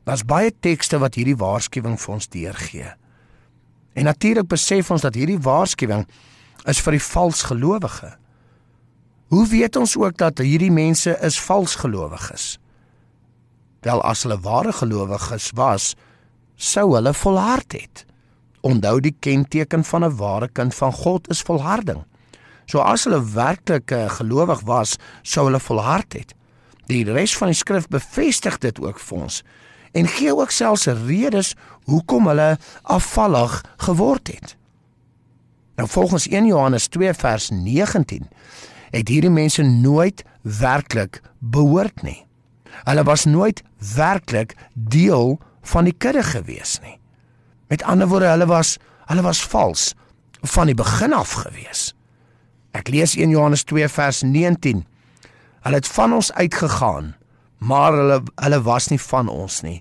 Daar's 0.05 0.25
baie 0.29 0.53
tekste 0.53 1.01
wat 1.01 1.17
hierdie 1.17 1.39
waarskuwing 1.41 1.97
vir 2.01 2.15
ons 2.15 2.29
deurgee. 2.29 2.91
En 3.95 4.05
natuurlik 4.05 4.51
besef 4.51 4.91
ons 4.91 5.05
dat 5.05 5.17
hierdie 5.17 5.41
waarskuwing 5.41 6.05
is 6.69 6.81
vir 6.85 6.99
die 6.99 7.07
vals 7.07 7.45
gelowiges. 7.49 8.19
Hoe 9.33 9.47
weet 9.49 9.77
ons 9.77 9.97
ook 9.97 10.17
dat 10.17 10.39
hierdie 10.39 10.73
mense 10.73 11.19
is 11.21 11.41
valsgelowiges? 11.41 12.59
Wel 13.85 14.03
as 14.03 14.23
hulle 14.25 14.41
ware 14.41 14.73
gelowiges 14.73 15.51
was, 15.57 15.95
sou 16.57 16.95
hulle 16.95 17.15
volhard 17.15 17.73
het. 17.73 18.05
Onthou 18.65 19.01
die 19.01 19.17
kenteken 19.21 19.85
van 19.85 20.05
'n 20.05 20.17
ware 20.17 20.49
kind 20.49 20.75
van 20.75 20.93
God 20.93 21.29
is 21.29 21.43
volharding. 21.43 22.05
So 22.67 22.79
as 22.79 23.05
hulle 23.05 23.21
werklik 23.33 23.91
eh, 23.91 24.11
gelowig 24.11 24.61
was, 24.61 24.97
sou 25.23 25.45
hulle 25.47 25.61
volhard 25.61 26.13
het. 26.13 26.35
Die 26.87 27.05
res 27.05 27.37
van 27.37 27.49
die 27.49 27.57
skrif 27.57 27.89
bevestig 27.89 28.59
dit 28.59 28.81
ook 28.81 28.99
vir 28.99 29.19
ons 29.19 29.43
en 29.95 30.09
gee 30.09 30.35
ook 30.35 30.51
selfs 30.51 30.87
redes 30.87 31.55
hoekom 31.85 32.27
hulle 32.27 32.59
afvallig 32.83 33.61
geword 33.77 34.27
het. 34.27 34.57
Nou 35.77 35.89
volgens 35.89 36.27
1 36.29 36.47
Johannes 36.47 36.87
2 36.87 37.15
vers 37.15 37.51
19 37.51 38.29
het 38.95 39.11
hierdie 39.11 39.33
mense 39.33 39.63
nooit 39.63 40.23
werklik 40.43 41.21
behoort 41.39 42.03
nie. 42.07 42.21
Hulle 42.85 43.05
was 43.07 43.25
nooit 43.25 43.63
werklik 43.95 44.55
deel 44.75 45.39
van 45.63 45.89
die 45.89 45.97
kudde 45.97 46.23
gewees 46.23 46.79
nie. 46.85 46.99
Met 47.73 47.83
ander 47.83 48.09
woorde, 48.09 48.31
hulle 48.31 48.47
was 48.47 48.77
hulle 49.09 49.23
was 49.23 49.43
vals 49.45 49.93
van 50.45 50.69
die 50.71 50.77
begin 50.77 51.13
af 51.13 51.33
gewees. 51.45 51.93
Ek 52.73 52.89
lees 52.89 53.17
1 53.17 53.31
Johannes 53.31 53.65
2 53.69 53.89
vers 53.89 54.23
19. 54.23 54.85
Hulle 55.65 55.81
het 55.81 55.89
van 55.89 56.13
ons 56.13 56.33
uitgegaan, 56.33 57.15
maar 57.59 57.93
hulle 57.93 58.23
hulle 58.35 58.63
was 58.63 58.89
nie 58.93 59.01
van 59.01 59.29
ons 59.29 59.61
nie. 59.65 59.81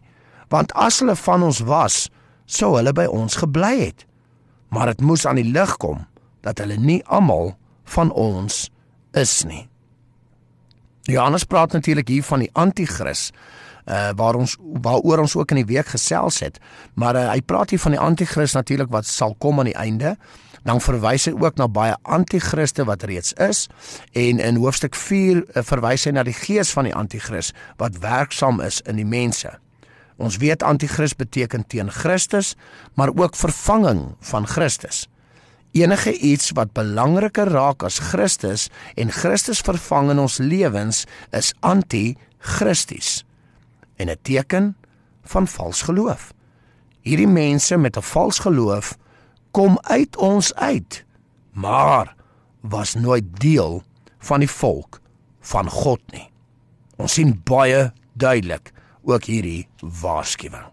Want 0.49 0.73
as 0.73 0.99
hulle 1.01 1.15
van 1.15 1.43
ons 1.43 1.63
was, 1.67 2.07
sou 2.45 2.75
hulle 2.77 2.93
by 2.93 3.05
ons 3.09 3.39
gebly 3.41 3.73
het. 3.87 4.05
Maar 4.69 4.93
dit 4.93 5.01
moes 5.01 5.25
aan 5.25 5.39
die 5.41 5.51
lig 5.51 5.77
kom 5.77 6.05
dat 6.43 6.59
hulle 6.59 6.77
nie 6.77 7.01
almal 7.05 7.55
van 7.95 8.11
ons 8.11 8.69
is 9.13 9.43
nie. 9.47 9.67
Johannes 11.03 11.43
praat 11.43 11.73
natuurlik 11.75 12.07
hier 12.07 12.23
van 12.23 12.45
die 12.45 12.49
anti-kris 12.53 13.31
uh 13.83 14.13
waar 14.15 14.37
ons 14.39 14.55
waaroor 14.61 15.19
ons 15.25 15.35
ook 15.35 15.51
in 15.51 15.59
die 15.59 15.71
week 15.73 15.89
gesels 15.91 16.39
het 16.39 16.59
maar 16.95 17.17
uh, 17.19 17.25
hy 17.33 17.41
praat 17.43 17.73
hier 17.75 17.81
van 17.83 17.91
die 17.91 17.99
anti-kris 17.99 18.55
natuurlik 18.55 18.87
wat 18.93 19.05
sal 19.05 19.35
kom 19.35 19.59
aan 19.59 19.67
die 19.67 19.75
einde. 19.75 20.15
Dan 20.63 20.79
verwys 20.79 21.25
hy 21.27 21.33
ook 21.35 21.57
na 21.59 21.67
baie 21.67 21.97
anti-kriste 22.07 22.85
wat 22.87 23.03
reeds 23.03 23.33
is 23.33 23.67
en 24.15 24.39
in 24.39 24.61
hoofstuk 24.63 24.95
4 24.95 25.43
uh, 25.43 25.63
verwys 25.67 26.07
hy 26.07 26.15
na 26.15 26.23
die 26.23 26.37
gees 26.37 26.71
van 26.71 26.87
die 26.87 26.95
anti-kris 26.95 27.51
wat 27.81 27.99
werksaam 27.99 28.63
is 28.63 28.79
in 28.87 28.95
die 28.95 29.07
mense. 29.07 29.51
Ons 30.15 30.39
weet 30.39 30.63
anti-kris 30.63 31.17
beteken 31.19 31.67
teen 31.67 31.91
Christus 31.91 32.55
maar 32.95 33.11
ook 33.11 33.35
vervanging 33.35 34.13
van 34.31 34.47
Christus 34.47 35.09
Enige 35.73 36.13
iets 36.17 36.51
wat 36.53 36.73
belangriker 36.77 37.49
raak 37.49 37.81
as 37.83 37.97
Christus 37.97 38.67
en 38.93 39.09
Christus 39.09 39.61
vervang 39.65 40.11
in 40.13 40.19
ons 40.21 40.37
lewens 40.37 41.05
is 41.33 41.53
anti-Christus 41.65 43.23
en 43.97 44.09
'n 44.09 44.21
teken 44.21 44.75
van 45.23 45.47
vals 45.47 45.81
geloof. 45.81 46.33
Hierdie 47.01 47.27
mense 47.27 47.77
met 47.77 47.97
'n 47.97 48.01
vals 48.01 48.39
geloof 48.39 48.97
kom 49.51 49.77
uit 49.81 50.17
ons 50.17 50.53
uit, 50.55 51.05
maar 51.51 52.15
was 52.61 52.93
nooit 52.93 53.39
deel 53.39 53.83
van 54.19 54.39
die 54.39 54.49
volk 54.49 55.01
van 55.39 55.69
God 55.69 56.01
nie. 56.11 56.29
Ons 56.95 57.13
sien 57.13 57.41
baie 57.43 57.93
duidelik 58.13 58.71
ook 59.01 59.23
hierdie 59.23 59.67
waarskuwing. 60.01 60.72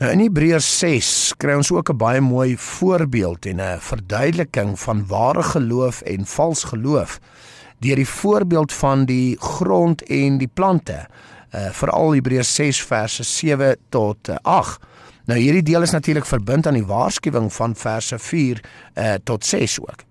Nou 0.00 0.08
in 0.14 0.22
Hebreërs 0.22 0.64
6 0.80 1.08
kry 1.36 1.58
ons 1.60 1.68
ook 1.74 1.90
'n 1.92 1.96
baie 2.00 2.20
mooi 2.20 2.56
voorbeeld 2.56 3.46
en 3.46 3.60
'n 3.60 3.80
verduideliking 3.80 4.80
van 4.80 5.06
ware 5.06 5.42
geloof 5.42 6.00
en 6.00 6.26
vals 6.26 6.64
geloof 6.64 7.20
deur 7.78 7.96
die 7.96 8.08
voorbeeld 8.08 8.72
van 8.72 9.04
die 9.04 9.36
grond 9.38 10.02
en 10.02 10.38
die 10.38 10.50
plante. 10.54 11.06
Uh 11.54 11.68
veral 11.70 12.12
Hebreërs 12.12 12.54
6 12.54 12.82
verse 12.82 13.22
7 13.22 13.76
tot 13.88 14.28
8. 14.42 14.80
Nou 15.24 15.40
hierdie 15.40 15.62
deel 15.62 15.82
is 15.82 15.90
natuurlik 15.90 16.26
verbind 16.26 16.66
aan 16.66 16.74
die 16.74 16.86
waarskuwing 16.86 17.52
van 17.52 17.76
verse 17.76 18.18
4 18.18 18.64
uh, 18.94 19.14
tot 19.24 19.44
6 19.44 19.80
ook. 19.80 20.04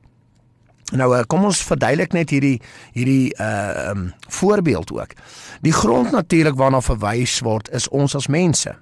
Nou 0.91 1.17
uh, 1.17 1.23
kom 1.27 1.43
ons 1.43 1.63
verduidelik 1.63 2.11
net 2.11 2.29
hierdie 2.29 2.61
hierdie 2.91 3.33
uh 3.41 3.89
um, 3.89 4.13
voorbeeld 4.27 4.91
ook. 4.91 5.13
Die 5.61 5.73
grond 5.73 6.11
natuurlik 6.11 6.55
waarna 6.55 6.81
verwys 6.81 7.39
word 7.39 7.69
is 7.69 7.87
ons 7.87 8.15
as 8.15 8.27
mense. 8.27 8.75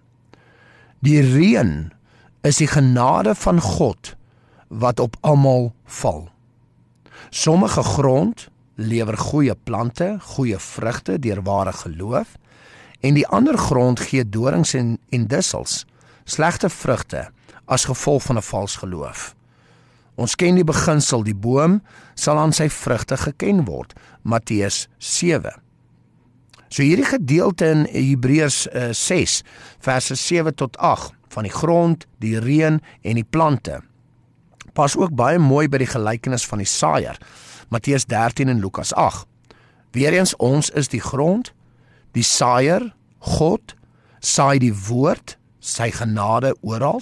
Die 1.05 1.19
reën 1.21 1.91
is 2.41 2.57
die 2.57 2.67
genade 2.67 3.35
van 3.37 3.61
God 3.61 4.15
wat 4.67 4.99
op 4.99 5.17
almal 5.21 5.69
val. 5.85 6.29
Sommige 7.29 7.83
grond 7.83 8.47
lewer 8.75 9.17
goeie 9.17 9.55
plante, 9.63 10.17
goeie 10.21 10.57
vrugte 10.57 11.19
deur 11.19 11.43
ware 11.45 11.73
geloof 11.73 12.33
en 13.05 13.13
die 13.13 13.27
ander 13.27 13.57
grond 13.57 13.99
gee 13.99 14.25
dorings 14.25 14.73
en 14.73 14.97
en 15.13 15.27
dussels, 15.29 15.85
slegte 16.25 16.69
vrugte 16.69 17.27
as 17.65 17.85
gevolg 17.85 18.23
van 18.23 18.37
'n 18.37 18.49
vals 18.49 18.75
geloof. 18.75 19.35
Ons 20.15 20.35
ken 20.35 20.55
die 20.55 20.63
beginsel, 20.63 21.23
die 21.23 21.35
boom 21.35 21.81
sal 22.15 22.37
aan 22.37 22.53
sy 22.53 22.69
vrugte 22.69 23.17
geken 23.17 23.65
word. 23.65 23.93
Matteus 24.21 24.87
7. 24.97 25.66
So 26.69 26.83
hierdie 26.83 27.07
gedeelte 27.07 27.69
in 27.71 27.85
Hebreërs 27.91 28.65
uh, 28.67 28.89
6 28.91 29.41
verse 29.79 30.15
7 30.15 30.55
tot 30.55 30.77
8 30.77 31.13
van 31.31 31.43
die 31.43 31.53
grond, 31.53 32.07
die 32.19 32.39
reën 32.39 32.81
en 33.03 33.15
die 33.15 33.27
plante 33.27 33.81
pas 34.77 34.93
ook 34.97 35.15
baie 35.17 35.39
mooi 35.41 35.65
by 35.71 35.79
die 35.81 35.89
gelykenis 35.89 36.45
van 36.45 36.61
die 36.61 36.69
saaier. 36.69 37.17
Matteus 37.73 38.05
13 38.05 38.51
en 38.53 38.61
Lukas 38.61 38.93
8. 38.93 39.25
Weereens 39.97 40.35
ons 40.43 40.69
is 40.77 40.91
die 40.93 41.01
grond, 41.01 41.49
die 42.13 42.25
saaier, 42.25 42.91
God 43.17 43.73
saai 44.21 44.59
die 44.61 44.73
woord, 44.87 45.37
sy 45.59 45.89
genade 45.95 46.53
oral. 46.61 47.01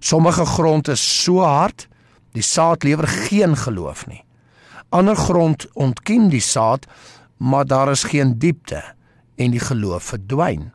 Sommige 0.00 0.44
grond 0.46 0.88
is 0.92 1.02
so 1.02 1.40
hard, 1.42 1.86
die 2.36 2.44
saad 2.44 2.84
lewer 2.84 3.08
geen 3.28 3.56
geloof 3.56 4.04
nie. 4.06 4.20
Ander 4.94 5.16
grond 5.16 5.66
ontkiem 5.74 6.28
die 6.32 6.44
saad, 6.44 6.86
maar 7.38 7.66
daar 7.66 7.90
is 7.90 8.04
geen 8.04 8.38
diepte 8.38 8.82
en 9.36 9.50
die 9.50 9.62
geloof 9.62 10.14
verdwyn. 10.14 10.72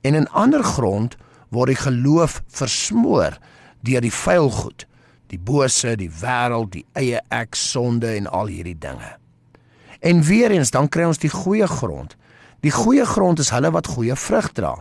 En 0.00 0.14
in 0.14 0.28
ander 0.28 0.64
grond 0.64 1.16
word 1.48 1.74
die 1.74 1.82
geloof 1.82 2.42
versmoor 2.48 3.38
deur 3.82 4.00
die 4.00 4.14
vuil 4.14 4.50
goed 4.50 4.86
die 5.30 5.38
bose, 5.38 5.94
die 5.98 6.10
wêreld, 6.10 6.72
die 6.74 6.84
eie 6.98 7.20
ek, 7.34 7.54
sonde 7.58 8.10
en 8.18 8.26
al 8.26 8.50
hierdie 8.50 8.78
dinge. 8.78 9.14
En 10.00 10.22
weer 10.26 10.50
eens 10.54 10.72
dan 10.74 10.88
kry 10.90 11.06
ons 11.06 11.20
die 11.22 11.32
goeie 11.32 11.68
grond. 11.70 12.16
Die 12.64 12.72
goeie 12.74 13.06
grond 13.08 13.40
is 13.42 13.52
hulle 13.54 13.70
wat 13.72 13.92
goeie 13.94 14.16
vrug 14.18 14.50
dra. 14.56 14.74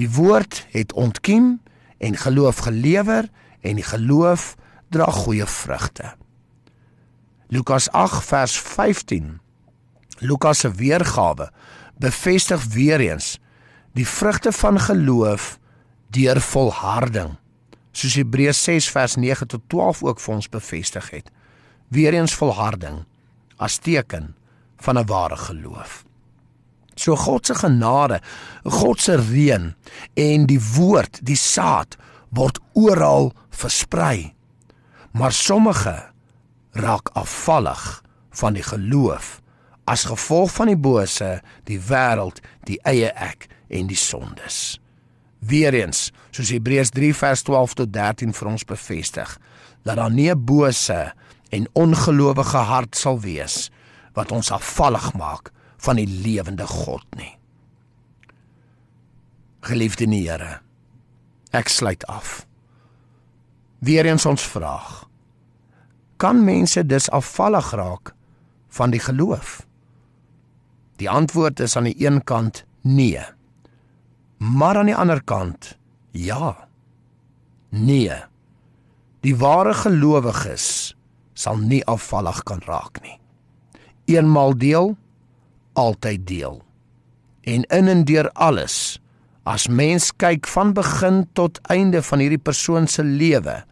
Die 0.00 0.08
woord 0.10 0.64
het 0.74 0.94
ontkiem 0.96 1.58
en 2.00 2.16
geloof 2.16 2.64
gelewer 2.66 3.28
en 3.60 3.78
die 3.78 3.86
geloof 3.86 4.54
dra 4.90 5.06
goeie 5.12 5.46
vrugte. 5.46 6.14
Lukas 7.52 7.90
8 7.90 8.24
vers 8.24 8.56
15. 8.58 9.38
Lukas 10.20 10.58
se 10.64 10.70
weergawe 10.70 11.50
bevestig 12.00 12.64
weer 12.72 13.00
eens 13.00 13.38
die 13.96 14.06
vrugte 14.06 14.52
van 14.52 14.80
geloof 14.80 15.58
deur 16.10 16.40
volharding 16.40 17.36
soos 17.92 18.16
Hebreërs 18.18 18.62
6 18.64 18.90
vers 18.94 19.16
9 19.16 19.48
tot 19.50 19.62
12 19.72 20.02
ook 20.02 20.20
vir 20.20 20.34
ons 20.34 20.48
bevestig 20.48 21.10
het. 21.10 21.30
Weereens 21.90 22.34
volharding 22.38 23.02
as 23.58 23.78
teken 23.82 24.34
van 24.80 24.98
'n 24.98 25.06
ware 25.06 25.36
geloof. 25.36 26.04
So 26.94 27.16
God 27.16 27.46
se 27.46 27.54
genade, 27.54 28.20
God 28.64 29.00
se 29.00 29.16
reën 29.16 29.74
en 30.14 30.46
die 30.46 30.60
woord, 30.76 31.20
die 31.22 31.36
saad 31.36 31.96
word 32.28 32.58
oral 32.72 33.32
versprei. 33.50 34.34
Maar 35.12 35.32
sommige 35.32 36.10
raak 36.72 37.08
afvallig 37.12 38.02
van 38.30 38.52
die 38.52 38.62
geloof 38.62 39.40
as 39.90 40.06
gevolg 40.06 40.52
van 40.54 40.70
die 40.70 40.78
bose, 40.78 41.40
die 41.66 41.80
wêreld, 41.82 42.38
die 42.68 42.78
eie 42.86 43.10
ek 43.10 43.48
en 43.74 43.88
die 43.90 43.98
sondes. 43.98 44.78
Weereens, 45.40 46.10
soos 46.30 46.52
Hebreërs 46.54 46.92
3 46.94 47.10
vers 47.16 47.42
12 47.48 47.74
tot 47.80 47.92
13 47.94 48.34
vir 48.36 48.50
ons 48.52 48.66
bevestig, 48.68 49.32
dat 49.82 49.96
daar 49.98 50.12
nie 50.12 50.30
'n 50.30 50.44
bose 50.44 51.12
en 51.50 51.68
ongelowige 51.72 52.62
hart 52.70 52.96
sal 52.96 53.20
wees 53.20 53.70
wat 54.14 54.32
ons 54.32 54.50
afvallig 54.50 55.12
maak 55.14 55.50
van 55.78 55.96
die 55.96 56.06
lewende 56.06 56.66
God 56.66 57.06
nie. 57.16 57.38
Geliefde 59.60 60.06
Here, 60.06 60.60
ek 61.50 61.68
sluit 61.68 62.06
af. 62.06 62.46
Weereens 63.78 64.26
ons 64.26 64.42
vraag: 64.42 65.08
Kan 66.16 66.44
mense 66.44 66.86
dus 66.86 67.10
afvallig 67.10 67.70
raak 67.70 68.14
van 68.68 68.90
die 68.90 69.00
geloof? 69.00 69.69
Die 71.00 71.08
antwoord 71.08 71.60
is 71.64 71.76
aan 71.76 71.88
die 71.88 71.96
een 72.06 72.20
kant 72.24 72.64
nee. 72.84 73.22
Maar 74.36 74.76
aan 74.76 74.90
die 74.90 74.96
ander 74.96 75.22
kant, 75.24 75.78
ja. 76.12 76.68
Nee. 77.68 78.12
Die 79.24 79.36
ware 79.36 79.72
gelowiges 79.74 80.94
sal 81.32 81.56
nie 81.56 81.80
afvallig 81.88 82.42
kan 82.44 82.60
raak 82.68 83.00
nie. 83.00 83.16
Eenmal 84.04 84.56
deel, 84.58 84.96
altyd 85.72 86.26
deel. 86.28 86.60
En 87.48 87.64
in 87.64 87.88
en 87.88 88.04
deur 88.04 88.28
alles, 88.32 89.00
as 89.48 89.68
mens 89.68 90.10
kyk 90.12 90.48
van 90.52 90.74
begin 90.76 91.24
tot 91.32 91.60
einde 91.72 92.02
van 92.04 92.20
hierdie 92.20 92.42
persoon 92.42 92.88
se 92.88 93.04
lewe, 93.04 93.62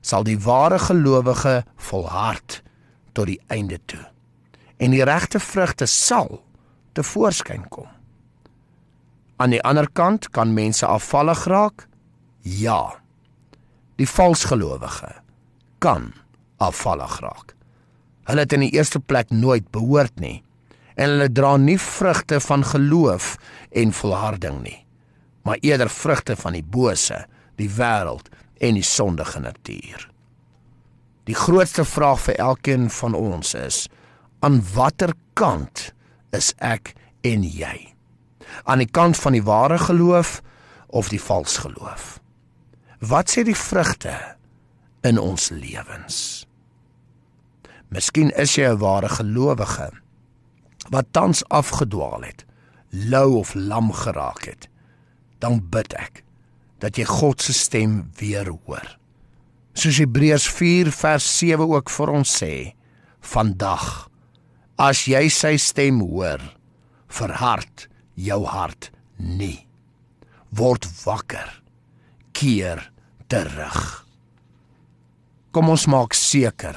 sal 0.00 0.22
die 0.22 0.38
ware 0.38 0.78
gelowige 0.78 1.62
volhard 1.90 2.62
tot 3.12 3.26
die 3.26 3.40
einde 3.50 3.80
toe. 3.90 4.04
En 4.78 4.94
die 4.94 5.02
regte 5.02 5.40
vrugte 5.42 5.86
sal 5.90 6.38
te 6.98 7.06
voorskyn 7.06 7.62
kom. 7.70 7.86
Aan 9.38 9.54
die 9.54 9.62
ander 9.62 9.86
kant 9.94 10.30
kan 10.34 10.54
mense 10.54 10.86
afvallig 10.86 11.44
raak? 11.46 11.86
Ja. 12.42 12.98
Die 13.98 14.08
valsgelowige 14.08 15.12
kan 15.78 16.10
afvallig 16.58 17.20
raak. 17.22 17.54
Hulle 18.26 18.44
het 18.44 18.54
in 18.56 18.66
die 18.66 18.74
eerste 18.74 19.00
plek 19.00 19.30
nooit 19.30 19.70
behoort 19.74 20.18
nie 20.18 20.42
en 20.98 21.12
hulle 21.14 21.28
dra 21.30 21.52
nie 21.62 21.78
vrugte 21.78 22.40
van 22.42 22.64
geloof 22.66 23.36
en 23.70 23.92
volharding 23.94 24.56
nie, 24.64 24.80
maar 25.46 25.60
eerder 25.62 25.90
vrugte 25.94 26.34
van 26.36 26.56
die 26.58 26.64
bose, 26.66 27.20
die 27.54 27.68
wêreld 27.70 28.26
en 28.58 28.74
die 28.74 28.82
sondige 28.82 29.38
natuur. 29.44 30.08
Die 31.30 31.38
grootste 31.38 31.84
vraag 31.86 32.24
vir 32.24 32.40
elkeen 32.42 32.90
van 32.90 33.14
ons 33.14 33.54
is: 33.54 33.84
aan 34.42 34.58
watter 34.74 35.14
kant 35.38 35.92
is 36.32 36.54
ek 36.58 36.94
en 37.22 37.42
jy? 37.42 37.98
aan 38.64 38.82
die 38.82 38.90
kant 38.90 39.16
van 39.16 39.36
die 39.36 39.44
ware 39.44 39.78
geloof 39.78 40.40
of 40.86 41.08
die 41.08 41.20
vals 41.22 41.56
geloof? 41.64 42.18
Wat 42.98 43.30
sê 43.30 43.44
die 43.46 43.56
vrugte 43.56 44.14
in 45.06 45.18
ons 45.18 45.50
lewens? 45.54 46.46
Miskien 47.88 48.30
is 48.36 48.56
jy 48.56 48.68
'n 48.68 48.78
ware 48.78 49.08
gelowige 49.08 49.90
wat 50.90 51.12
tans 51.12 51.44
afgedwaal 51.48 52.22
het, 52.22 52.44
lou 52.90 53.36
of 53.36 53.54
lam 53.54 53.92
geraak 53.92 54.44
het. 54.44 54.68
Dan 55.38 55.68
bid 55.68 55.92
ek 55.92 56.24
dat 56.78 56.96
jy 56.96 57.04
God 57.04 57.42
se 57.42 57.52
stem 57.52 58.10
weer 58.16 58.46
hoor. 58.46 58.98
Soos 59.72 59.98
Hebreërs 59.98 60.48
4 60.48 60.92
vers 60.92 61.38
7 61.38 61.68
ook 61.68 61.90
vir 61.90 62.08
ons 62.08 62.42
sê, 62.42 62.74
vandag 63.20 64.07
as 64.78 65.04
jy 65.10 65.26
sy 65.32 65.56
stem 65.58 66.00
hoor, 66.00 66.42
verhard 67.10 67.88
jou 68.14 68.44
hart 68.46 68.90
nie. 69.18 69.66
Word 70.54 70.86
wakker. 71.04 71.48
Keer 72.32 72.84
terug. 73.28 73.78
Kom 75.50 75.72
ons 75.72 75.88
maak 75.90 76.14
seker 76.14 76.76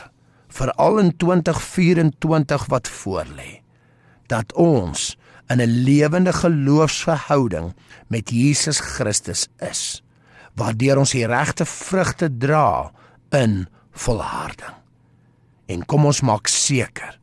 veral 0.51 0.97
in 0.99 1.11
2024 1.15 2.65
wat 2.73 2.89
voorlê 2.91 3.61
dat 4.27 4.51
ons 4.59 5.15
in 5.47 5.61
'n 5.61 5.83
lewende 5.87 6.33
geloofsverhouding 6.33 7.75
met 8.07 8.29
Jesus 8.29 8.79
Christus 8.79 9.47
is 9.59 10.01
waardeur 10.55 10.97
ons 10.97 11.13
die 11.15 11.27
regte 11.27 11.65
vrugte 11.65 12.27
dra 12.37 12.91
in 13.29 13.67
volharding. 13.91 14.75
En 15.71 15.85
kom 15.85 16.05
ons 16.05 16.21
maak 16.21 16.47
seker 16.47 17.20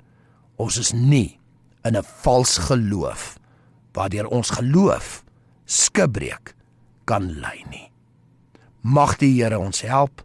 ons 0.58 0.78
is 0.78 0.92
nie 0.92 1.38
in 1.84 1.96
'n 1.96 2.04
vals 2.22 2.58
geloof 2.58 3.38
waardeur 3.92 4.26
ons 4.26 4.50
geloof 4.50 5.24
skibreek 5.64 6.54
kan 7.04 7.40
lei 7.40 7.64
nie. 7.70 7.90
Mag 8.80 9.16
die 9.18 9.42
Here 9.42 9.58
ons 9.58 9.80
help. 9.80 10.22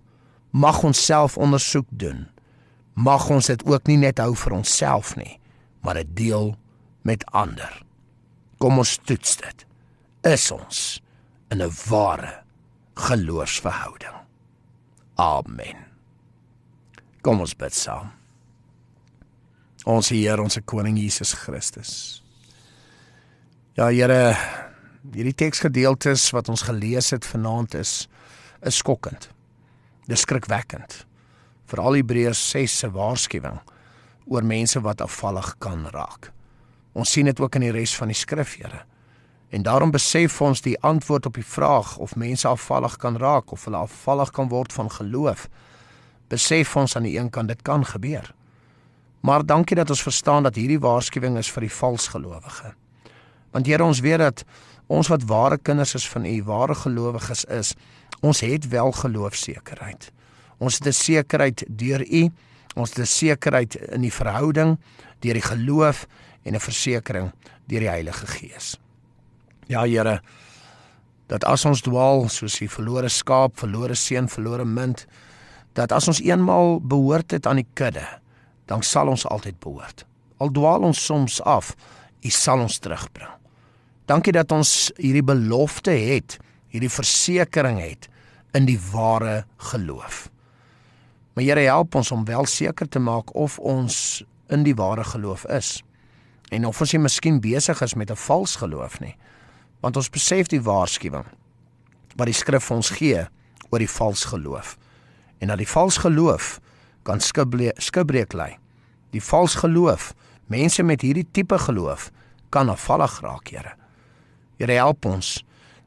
Mag 0.51 0.83
ons 0.83 1.05
self 1.05 1.37
ondersoek 1.37 1.87
doen. 1.89 2.27
Mag 2.93 3.29
ons 3.33 3.49
dit 3.49 3.65
ook 3.65 3.87
nie 3.89 3.97
net 3.97 4.21
hou 4.21 4.35
vir 4.37 4.53
onsself 4.53 5.15
nie, 5.17 5.39
maar 5.81 5.97
dit 5.97 6.11
deel 6.15 6.53
met 7.01 7.25
ander. 7.33 7.81
Kom 8.61 8.77
ons 8.77 8.97
toets 9.03 9.37
dit. 9.41 9.65
Is 10.23 10.51
ons 10.51 11.01
in 11.49 11.61
'n 11.61 11.71
ware 11.89 12.43
geloofsverhouding. 12.93 14.15
Amen. 15.15 15.77
Kom 17.21 17.39
ons 17.39 17.55
bid 17.55 17.73
saam. 17.73 18.11
Ons 19.83 20.13
Heer, 20.13 20.39
ons 20.39 20.55
koning 20.63 20.95
Jesus 20.95 21.33
Christus. 21.35 22.23
Ja 23.75 23.89
Here, 23.91 24.31
hierdie 25.11 25.35
teksgedeeltes 25.35 26.29
wat 26.31 26.47
ons 26.47 26.63
gelees 26.69 27.11
het 27.11 27.25
vanaand 27.27 27.75
is 27.75 28.07
is 28.63 28.77
skokkend. 28.79 29.27
Dis 30.07 30.23
skrikwekkend. 30.23 31.01
Veral 31.67 31.97
Hebreërs 31.99 32.39
6 32.53 32.77
se 32.79 32.89
waarskuwing 32.95 33.59
oor 34.31 34.45
mense 34.47 34.79
wat 34.79 35.03
afvallig 35.03 35.49
kan 35.59 35.83
raak. 35.91 36.29
Ons 36.95 37.11
sien 37.11 37.27
dit 37.27 37.39
ook 37.43 37.57
in 37.59 37.65
die 37.65 37.73
res 37.75 37.95
van 37.99 38.07
die 38.07 38.15
skrif, 38.15 38.55
Here. 38.55 38.85
En 39.51 39.67
daarom 39.67 39.91
besef 39.91 40.39
ons 40.41 40.63
die 40.63 40.77
antwoord 40.79 41.27
op 41.27 41.35
die 41.35 41.45
vraag 41.45 41.97
of 41.97 42.15
mense 42.15 42.47
afvallig 42.47 42.95
kan 43.03 43.19
raak 43.19 43.51
of 43.51 43.67
hulle 43.67 43.83
afvallig 43.83 44.31
kan 44.31 44.47
word 44.47 44.71
van 44.73 44.87
geloof. 44.89 45.49
Besef 46.31 46.77
ons 46.79 46.95
aan 46.95 47.09
die 47.09 47.17
een 47.19 47.29
kant 47.29 47.51
dit 47.51 47.61
kan 47.67 47.83
gebeur. 47.85 48.31
Maar 49.23 49.45
dankie 49.45 49.75
dat 49.75 49.89
ons 49.89 50.03
verstaan 50.03 50.43
dat 50.43 50.57
hierdie 50.59 50.79
waarskuwing 50.83 51.38
is 51.39 51.51
vir 51.51 51.63
die 51.63 51.71
valsgelowige. 51.71 52.73
Want 53.55 53.69
Here, 53.69 53.83
ons 53.83 54.01
weet 54.03 54.19
dat 54.19 54.43
ons 54.91 55.07
wat 55.07 55.23
ware 55.29 55.57
kinders 55.57 55.93
is 55.95 56.07
van 56.12 56.25
U, 56.27 56.33
ware 56.43 56.75
gelowiges 56.75 57.45
is, 57.45 57.71
ons 58.19 58.41
het 58.43 58.67
wel 58.67 58.91
geloofsekerheid. 58.91 60.12
Ons 60.59 60.79
het 60.79 60.88
'n 60.88 60.91
sekerheid 60.91 61.63
deur 61.67 62.03
U, 62.03 62.29
ons 62.75 62.89
het 62.89 62.99
'n 62.99 63.05
sekerheid 63.05 63.75
in 63.75 64.01
die 64.01 64.13
verhouding 64.13 64.77
deur 65.19 65.33
die 65.33 65.47
geloof 65.49 66.05
en 66.43 66.55
'n 66.55 66.59
versekering 66.59 67.31
deur 67.67 67.79
die 67.79 67.89
Heilige 67.89 68.27
Gees. 68.27 68.77
Ja 69.67 69.86
Here, 69.86 70.21
dat 71.27 71.43
as 71.43 71.65
ons 71.65 71.81
dwaal 71.81 72.29
soos 72.29 72.59
die 72.59 72.69
verlore 72.69 73.09
skaap, 73.09 73.59
verlore 73.59 73.95
seun, 73.95 74.29
verlore 74.29 74.65
munt, 74.65 75.05
dat 75.73 75.91
as 75.91 76.07
ons 76.07 76.21
eenmal 76.21 76.81
behoort 76.81 77.31
het 77.31 77.47
aan 77.47 77.55
die 77.55 77.67
kudde, 77.73 78.19
dan 78.73 78.81
sal 78.81 79.12
ons 79.12 79.27
altyd 79.29 79.59
behoort. 79.62 80.05
Al 80.41 80.49
dwaal 80.51 80.88
ons 80.89 81.05
soms 81.05 81.38
af, 81.45 81.75
U 82.23 82.29
sal 82.31 82.63
ons 82.63 82.79
terugbring. 82.79 83.29
Dankie 84.07 84.33
dat 84.33 84.51
ons 84.55 84.91
hierdie 84.95 85.23
belofte 85.23 85.91
het, 85.91 86.38
hierdie 86.71 86.91
versekering 86.91 87.81
het 87.83 88.07
in 88.55 88.65
die 88.65 88.79
ware 88.91 89.43
geloof. 89.71 90.29
Maar 91.33 91.43
Here 91.43 91.65
help 91.67 91.95
ons 91.99 92.12
om 92.15 92.25
wel 92.25 92.47
seker 92.49 92.88
te 92.89 93.01
maak 93.03 93.33
of 93.36 93.59
ons 93.59 94.23
in 94.53 94.63
die 94.63 94.75
ware 94.77 95.03
geloof 95.03 95.45
is 95.51 95.81
en 96.53 96.67
of 96.69 96.81
ons 96.81 96.93
nie 96.93 97.01
miskien 97.01 97.39
besig 97.41 97.81
is 97.81 97.95
met 97.95 98.12
'n 98.12 98.15
vals 98.15 98.55
geloof 98.55 98.99
nie. 98.99 99.15
Want 99.81 99.97
ons 99.97 100.09
besef 100.09 100.47
die 100.47 100.62
waarskuwing 100.62 101.25
wat 102.15 102.25
die 102.25 102.39
skrif 102.41 102.71
ons 102.71 102.89
gee 102.89 103.27
oor 103.69 103.79
die 103.79 103.89
vals 103.89 104.25
geloof 104.25 104.77
en 105.39 105.47
dat 105.47 105.57
die 105.57 105.67
vals 105.67 105.97
geloof 105.97 106.59
kan 107.03 107.19
skibreek 107.19 108.33
lei. 108.33 108.62
Die 109.13 109.21
vals 109.21 109.56
geloof, 109.62 110.12
mense 110.52 110.84
met 110.84 111.04
hierdie 111.06 111.28
tipe 111.32 111.58
geloof 111.58 112.10
kan 112.54 112.69
afvallig 112.69 113.19
raak, 113.21 113.49
Here. 113.49 113.73
Here 114.58 114.78
help 114.78 115.06
ons 115.06 115.43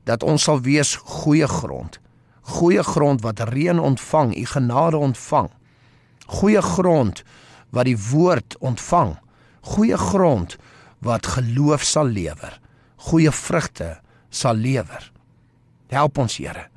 dat 0.07 0.23
ons 0.23 0.43
sal 0.43 0.61
wees 0.63 0.95
goeie 0.97 1.47
grond. 1.51 1.99
Goeie 2.57 2.83
grond 2.87 3.23
wat 3.23 3.43
reën 3.51 3.79
ontvang, 3.79 4.37
u 4.39 4.45
genade 4.47 4.97
ontvang. 4.97 5.51
Goeie 6.27 6.63
grond 6.63 7.23
wat 7.75 7.87
die 7.91 7.99
woord 8.11 8.57
ontvang. 8.59 9.17
Goeie 9.61 9.99
grond 9.99 10.57
wat 11.03 11.27
geloof 11.27 11.83
sal 11.83 12.07
lewer. 12.07 12.59
Goeie 13.11 13.33
vrugte 13.35 13.97
sal 14.31 14.55
lewer. 14.55 15.13
Help 15.91 16.19
ons 16.19 16.39
Here 16.39 16.69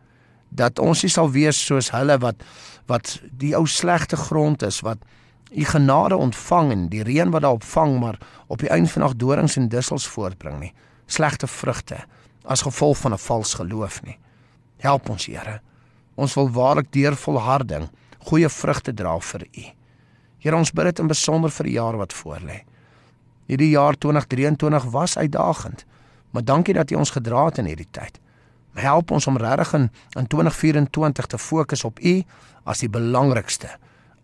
dat 0.50 0.80
ons 0.82 1.04
nie 1.06 1.12
sal 1.14 1.30
wees 1.34 1.58
soos 1.62 1.92
hulle 1.94 2.18
wat 2.24 2.44
wat 2.90 3.20
die 3.38 3.54
ou 3.58 3.68
slegte 3.70 4.18
grond 4.18 4.64
is 4.66 4.82
wat 4.86 5.04
u 5.52 5.66
genade 5.66 6.16
ontvang 6.16 6.72
en 6.72 6.88
die 6.90 7.04
reën 7.04 7.32
wat 7.32 7.42
daarop 7.42 7.64
vang 7.64 8.00
maar 8.00 8.18
op 8.48 8.60
die 8.60 8.70
einde 8.70 8.90
van 8.90 9.02
nag 9.02 9.16
dorings 9.16 9.58
en 9.58 9.70
dussels 9.70 10.08
voortbring 10.08 10.60
nie 10.60 10.74
slegte 11.10 11.48
vrugte 11.48 11.98
as 12.46 12.62
gevolg 12.62 12.98
van 12.98 13.14
'n 13.14 13.18
vals 13.18 13.54
geloof 13.54 14.02
nie. 14.04 14.18
Help 14.78 15.10
ons, 15.10 15.26
Here. 15.26 15.62
Ons 16.16 16.34
wil 16.34 16.50
waarlik 16.52 16.92
deur 16.92 17.16
volharding 17.16 17.90
goeie 18.20 18.50
vrugte 18.50 18.94
dra 18.94 19.20
vir 19.20 19.42
U. 19.42 19.64
Here, 20.38 20.56
ons 20.56 20.72
bid 20.72 20.86
dit 20.86 21.00
in 21.00 21.08
besonder 21.08 21.52
vir 21.52 21.66
die 21.66 21.74
jaar 21.74 21.98
wat 21.98 22.14
voorlê. 22.14 22.64
Hierdie 23.46 23.70
jaar 23.70 23.98
2023 23.98 24.84
was 24.84 25.18
uitdagend, 25.18 25.86
maar 26.32 26.44
dankie 26.44 26.74
dat 26.74 26.92
U 26.92 26.96
ons 26.96 27.10
gedra 27.10 27.46
het 27.46 27.58
in 27.58 27.66
hierdie 27.66 27.92
tyd. 27.92 28.20
Help 28.74 29.12
ons 29.12 29.28
om 29.28 29.38
regtig 29.38 29.74
in, 29.74 29.92
in 30.18 30.28
2024 30.28 31.26
te 31.26 31.38
fokus 31.38 31.84
op 31.84 32.00
U 32.00 32.24
as 32.64 32.80
die 32.80 32.90
belangrikste, 32.90 33.70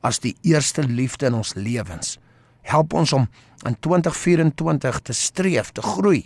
as 0.06 0.22
die 0.22 0.36
eerste 0.46 0.84
liefde 0.86 1.30
in 1.32 1.40
ons 1.42 1.56
lewens. 1.58 2.18
Help 2.66 2.94
ons 2.94 3.14
om 3.14 3.28
in 3.66 3.78
2024 3.80 5.02
te 5.10 5.14
streef, 5.14 5.72
te 5.74 5.82
groei 5.82 6.26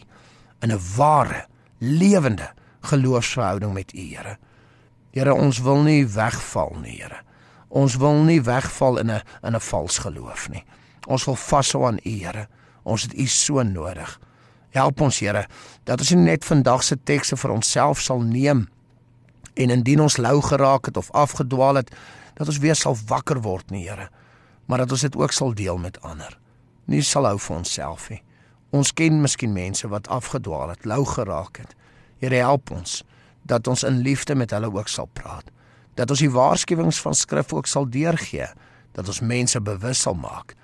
in 0.59 0.71
'n 0.71 0.79
ware, 0.95 1.45
lewende 1.79 2.51
geloofsverhouding 2.81 3.73
met 3.73 3.93
U, 3.93 3.99
Here. 3.99 4.37
Here, 5.11 5.33
ons 5.33 5.59
wil 5.59 5.81
nie 5.81 6.07
wegval 6.07 6.75
nie, 6.81 7.01
Here. 7.01 7.21
Ons 7.67 7.95
wil 7.95 8.23
nie 8.23 8.41
wegval 8.41 8.97
in 8.97 9.11
'n 9.11 9.21
in 9.43 9.55
'n 9.55 9.59
vals 9.59 9.97
geloof 9.97 10.49
nie. 10.49 10.63
Ons 11.07 11.25
wil 11.25 11.35
vashou 11.35 11.85
aan 11.85 11.99
U, 12.03 12.09
Here. 12.09 12.47
Ons 12.83 13.01
het 13.01 13.13
U 13.13 13.25
so 13.25 13.63
nodig. 13.63 14.19
Help 14.69 15.01
ons, 15.01 15.19
Here, 15.19 15.47
dat 15.83 15.99
ons 15.99 16.09
nie 16.09 16.23
net 16.23 16.45
vandag 16.45 16.83
se 16.83 16.97
tekste 17.03 17.37
vir 17.37 17.51
onsself 17.51 17.99
sal 17.99 18.19
neem 18.19 18.67
en 19.53 19.69
indien 19.69 20.01
ons 20.01 20.17
lou 20.17 20.41
geraak 20.41 20.85
het 20.85 20.97
of 20.97 21.11
afgedwaal 21.11 21.75
het, 21.75 21.95
dat 22.39 22.47
ons 22.47 22.61
weer 22.63 22.77
sal 22.79 22.95
wakker 23.09 23.41
word 23.43 23.71
nie, 23.73 23.83
Here, 23.89 24.07
maar 24.65 24.85
dat 24.85 24.93
ons 24.95 25.03
dit 25.03 25.15
ook 25.19 25.33
sal 25.35 25.51
deel 25.53 25.77
met 25.77 25.99
ander. 26.07 26.37
Nie 26.87 27.01
sal 27.03 27.27
hou 27.27 27.35
vir 27.41 27.57
onsself 27.57 28.07
nie. 28.13 28.21
Ons 28.71 28.93
ken 28.95 29.19
miskien 29.21 29.51
mense 29.53 29.87
wat 29.91 30.07
afgedwaal 30.13 30.71
het, 30.71 30.85
lou 30.87 31.01
geraak 31.09 31.59
het. 31.59 31.75
Here 32.23 32.39
help 32.39 32.71
ons 32.71 33.01
dat 33.49 33.67
ons 33.67 33.83
in 33.83 33.99
liefde 34.05 34.37
met 34.39 34.53
hulle 34.55 34.71
ook 34.71 34.87
sal 34.87 35.09
praat. 35.13 35.51
Dat 35.99 36.13
ons 36.13 36.23
die 36.23 36.31
waarskuwings 36.31 37.01
van 37.03 37.17
skrif 37.17 37.51
ook 37.53 37.67
sal 37.67 37.89
deurgee, 37.89 38.47
dat 38.95 39.07
ons 39.09 39.19
mense 39.19 39.59
bewus 39.59 40.05
sal 40.05 40.15
maak. 40.15 40.55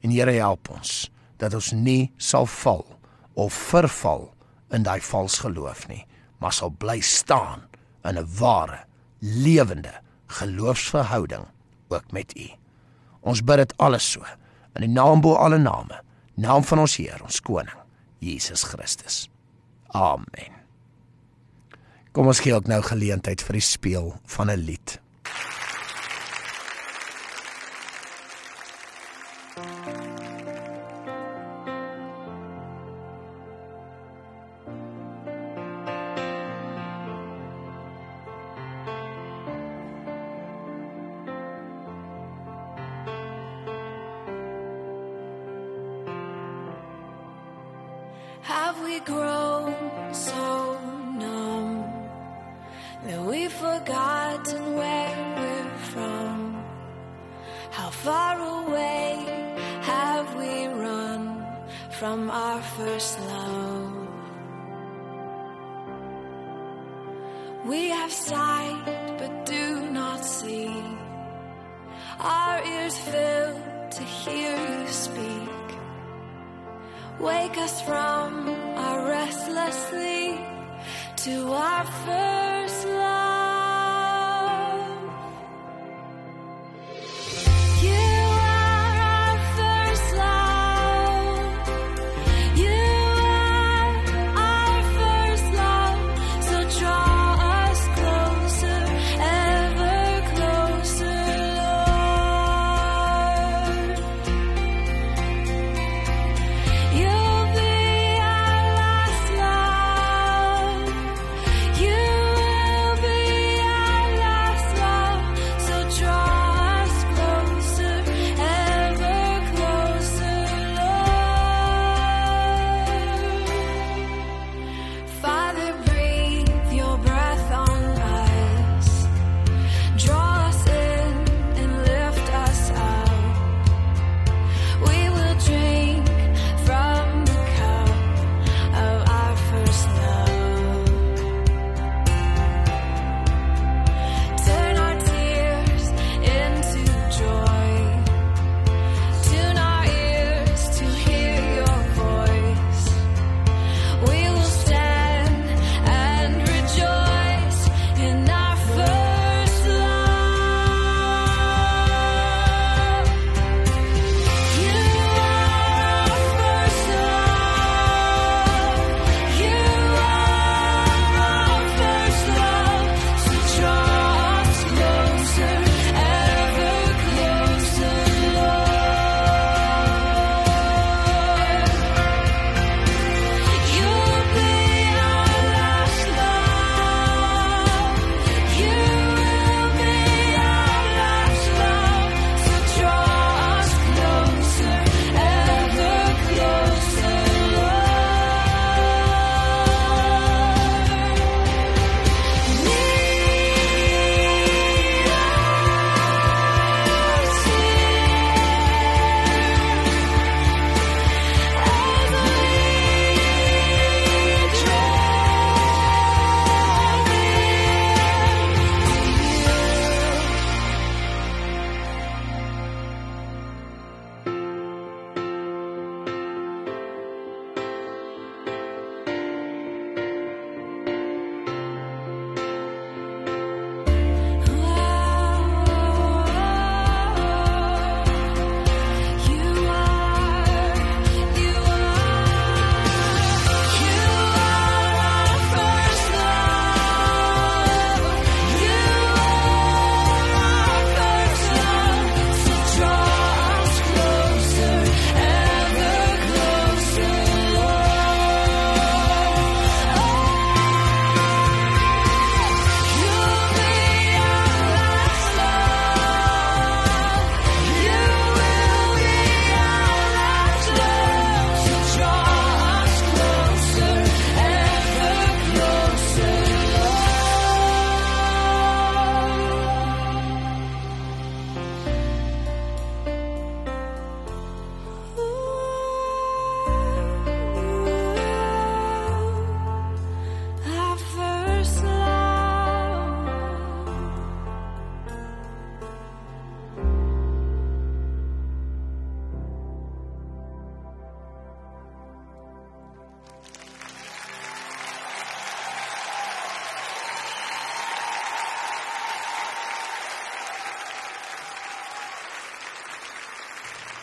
En 0.00 0.14
Here 0.14 0.32
help 0.40 0.70
ons 0.72 1.10
dat 1.42 1.54
ons 1.56 1.72
nie 1.76 2.12
sal 2.16 2.46
val 2.46 2.86
of 3.34 3.52
verval 3.52 4.30
in 4.72 4.86
daai 4.86 5.00
vals 5.04 5.40
geloof 5.44 5.88
nie, 5.88 6.06
maar 6.40 6.54
sal 6.56 6.70
bly 6.70 7.00
staan 7.00 7.66
in 8.04 8.16
'n 8.16 8.28
ware, 8.38 8.86
lewende 9.20 10.00
geloofsverhouding 10.38 11.48
ook 11.88 12.12
met 12.14 12.36
U. 12.38 12.46
Ons 13.20 13.42
bid 13.44 13.56
dit 13.56 13.74
alles 13.76 14.06
so 14.12 14.24
in 14.78 14.86
die 14.86 14.92
naam 14.92 15.20
bo 15.20 15.34
alle 15.34 15.58
name 15.58 16.02
naam 16.40 16.64
van 16.64 16.78
ons 16.86 16.96
Heer, 16.96 17.20
ons 17.22 17.40
koning, 17.44 17.76
Jesus 18.24 18.64
Christus. 18.70 19.26
Amen. 19.92 20.56
Kom 22.16 22.30
ons 22.30 22.40
gee 22.42 22.54
ook 22.54 22.70
nou 22.70 22.80
geleentheid 22.82 23.42
vir 23.44 23.58
die 23.58 23.66
speel 23.66 24.14
van 24.26 24.50
'n 24.50 24.58
lied. 24.58 24.98
We 48.84 49.00
grown 49.00 49.74
so 50.14 50.78
numb 51.16 51.84
that 53.04 53.20
we've 53.22 53.52
forgotten 53.52 54.74
where 54.74 55.34
we're 55.38 55.76
from? 55.92 56.64
How 57.70 57.90
far 57.90 58.34
away 58.38 59.06
have 59.82 60.34
we 60.34 60.66
run 60.66 61.46
from 61.90 62.30
our 62.30 62.62
first 62.62 63.20
love? 63.20 64.08
We 67.66 67.88
have 67.90 68.12
sight 68.12 69.16
but 69.18 69.46
do 69.46 69.90
not 69.90 70.24
see. 70.24 70.72
Our 72.18 72.64
ears 72.64 72.98
fill 72.98 73.54
to 73.90 74.02
hear 74.02 74.56
you 74.56 74.88
speak. 74.88 75.50
Wake 77.18 77.58
us 77.58 77.82
from 77.82 78.59
to 81.16 81.52
our 81.52 81.84
first. 81.84 82.39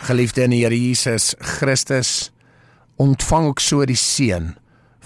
Geliefde 0.07 0.45
in 0.45 0.53
die 0.53 0.61
Here 0.61 0.77
Jesus 0.77 1.33
Christus, 1.43 2.29
ontvang 2.95 3.49
ook 3.49 3.59
so 3.59 3.83
die 3.83 3.97
seën 3.99 4.53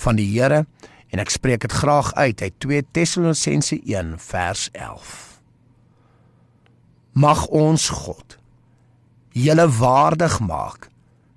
van 0.04 0.20
die 0.20 0.28
Here 0.30 0.68
en 1.10 1.24
ek 1.24 1.34
spreek 1.34 1.64
dit 1.66 1.74
graag 1.74 2.12
uit 2.14 2.44
uit 2.44 2.60
2 2.62 2.84
Tessalonisense 2.94 3.80
1 3.82 4.14
vers 4.22 4.68
11. 4.78 5.16
Mag 7.18 7.48
ons 7.50 7.90
God 8.04 8.38
julle 9.34 9.66
waardig 9.80 10.38
maak 10.46 10.92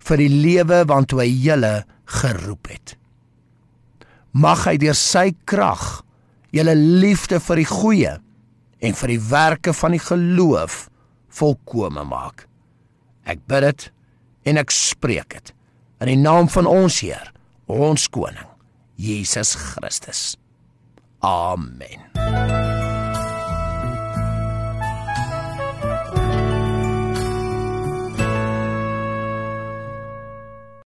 vir 0.05 0.21
die 0.21 0.31
lewe 0.31 0.85
waartoe 0.85 1.25
hy 1.25 1.31
julle 1.33 1.75
geroep 2.21 2.69
het. 2.69 2.99
Mag 4.37 4.69
hy 4.69 4.77
deur 4.83 4.99
sy 4.99 5.31
krag 5.49 6.03
julle 6.53 6.77
liefde 6.77 7.41
vir 7.41 7.65
die 7.65 7.71
goeie 7.73 8.17
en 8.85 9.05
vir 9.05 9.17
die 9.17 9.23
werke 9.33 9.73
van 9.73 9.97
die 9.97 10.05
geloof 10.05 10.91
volkome 11.33 12.05
maak. 12.05 12.45
Ek 13.25 13.41
bid 13.49 13.65
dit 13.65 13.87
en 14.51 14.61
ek 14.61 14.75
spreek 14.75 15.37
dit 15.37 15.55
in 16.05 16.11
die 16.11 16.21
naam 16.21 16.51
van 16.53 16.69
ons 16.69 17.01
Heer, 17.01 17.31
ons 17.71 18.09
koning, 18.13 18.51
Jesus 19.01 19.55
Christus. 19.57 20.35
Amen. 21.25 22.64